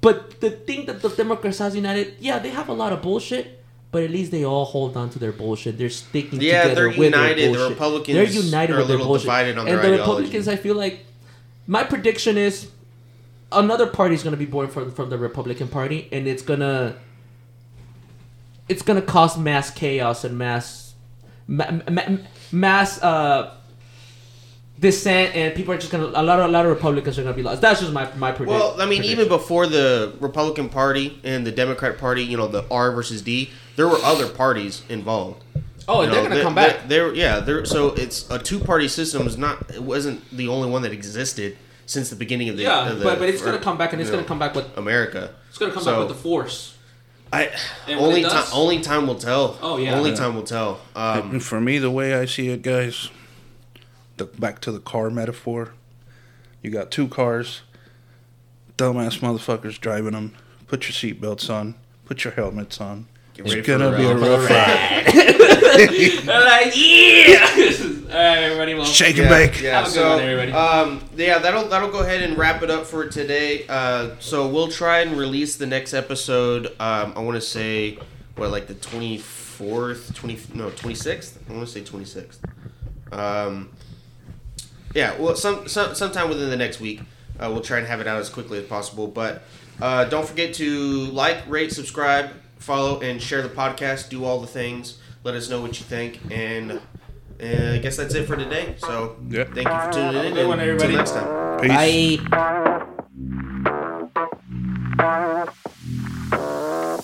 [0.00, 3.57] But the thing that the Democrats has united, yeah, they have a lot of bullshit.
[3.90, 5.78] But at least they all hold on to their bullshit.
[5.78, 7.38] They're sticking Yeah, together they're with united.
[7.38, 7.70] their The bullshit.
[7.70, 9.24] Republicans they're united are a with their little bullshit.
[9.24, 9.98] divided on and their the.
[9.98, 11.06] Republicans, I feel like
[11.66, 12.68] my prediction is
[13.50, 16.96] another party is going to be born from from the Republican Party, and it's gonna
[18.68, 20.94] it's gonna cause mass chaos and mass
[21.46, 22.18] ma- ma-
[22.52, 23.54] mass uh,
[24.80, 27.34] dissent, and people are just gonna a lot of a lot of Republicans are gonna
[27.34, 27.60] be lost.
[27.60, 28.60] That's just my my prediction.
[28.60, 32.64] Well, I mean, even before the Republican Party and the Democrat Party, you know, the
[32.70, 35.42] R versus D, there were other parties involved.
[35.88, 36.82] oh, You and they're know, gonna they- come back.
[36.82, 39.26] they- They're, yeah, they're so it's a two party system.
[39.26, 41.56] Is not it wasn't the only one that existed
[41.86, 43.92] since the beginning of the yeah, of the, but but it's or, gonna come back,
[43.92, 45.30] and it's gonna know, come back with America.
[45.48, 46.74] it's gonna come So- back with the force.
[47.30, 47.50] I
[47.86, 49.58] And only it time only time will tell.
[49.60, 49.94] Oh, yeah.
[49.94, 50.16] only Yeah.
[50.16, 50.80] time will tell.
[50.96, 53.10] Um, for me, the way I see it, guys,
[54.18, 55.72] the, back to the car metaphor.
[56.62, 57.62] You got two cars,
[58.76, 60.34] dumbass motherfuckers driving them.
[60.66, 61.76] Put your seatbelts on.
[62.04, 63.06] Put your helmets on.
[63.34, 65.06] Get It's gonna the be a rough ride.
[66.24, 67.46] They're like, yeah.
[68.08, 69.60] All right, everybody, well, Shake yeah, and bake.
[69.60, 70.52] Yeah, Have a good so one, everybody.
[70.52, 73.64] um, yeah, that'll that'll go ahead and wrap it up for today.
[73.68, 76.66] Uh, so we'll try and release the next episode.
[76.80, 77.98] Um, I want to say
[78.36, 81.38] what like the twenty fourth, twenty no twenty sixth.
[81.48, 82.40] I want to say twenty sixth.
[83.12, 83.70] Um,
[84.98, 87.00] yeah, well, some, some sometime within the next week,
[87.38, 89.06] uh, we'll try and have it out as quickly as possible.
[89.06, 89.42] But
[89.80, 90.70] uh, don't forget to
[91.22, 94.08] like, rate, subscribe, follow, and share the podcast.
[94.08, 94.98] Do all the things.
[95.22, 96.78] Let us know what you think, and uh,
[97.74, 98.74] I guess that's it for today.
[98.78, 99.44] So Yeah.
[99.44, 100.34] thank you for tuning in.
[100.34, 100.96] Good one, and Until everybody.
[100.96, 101.60] next time.
[101.60, 102.20] Peace.
[102.28, 102.84] Bye.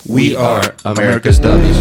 [0.07, 1.79] We are America's Dummies.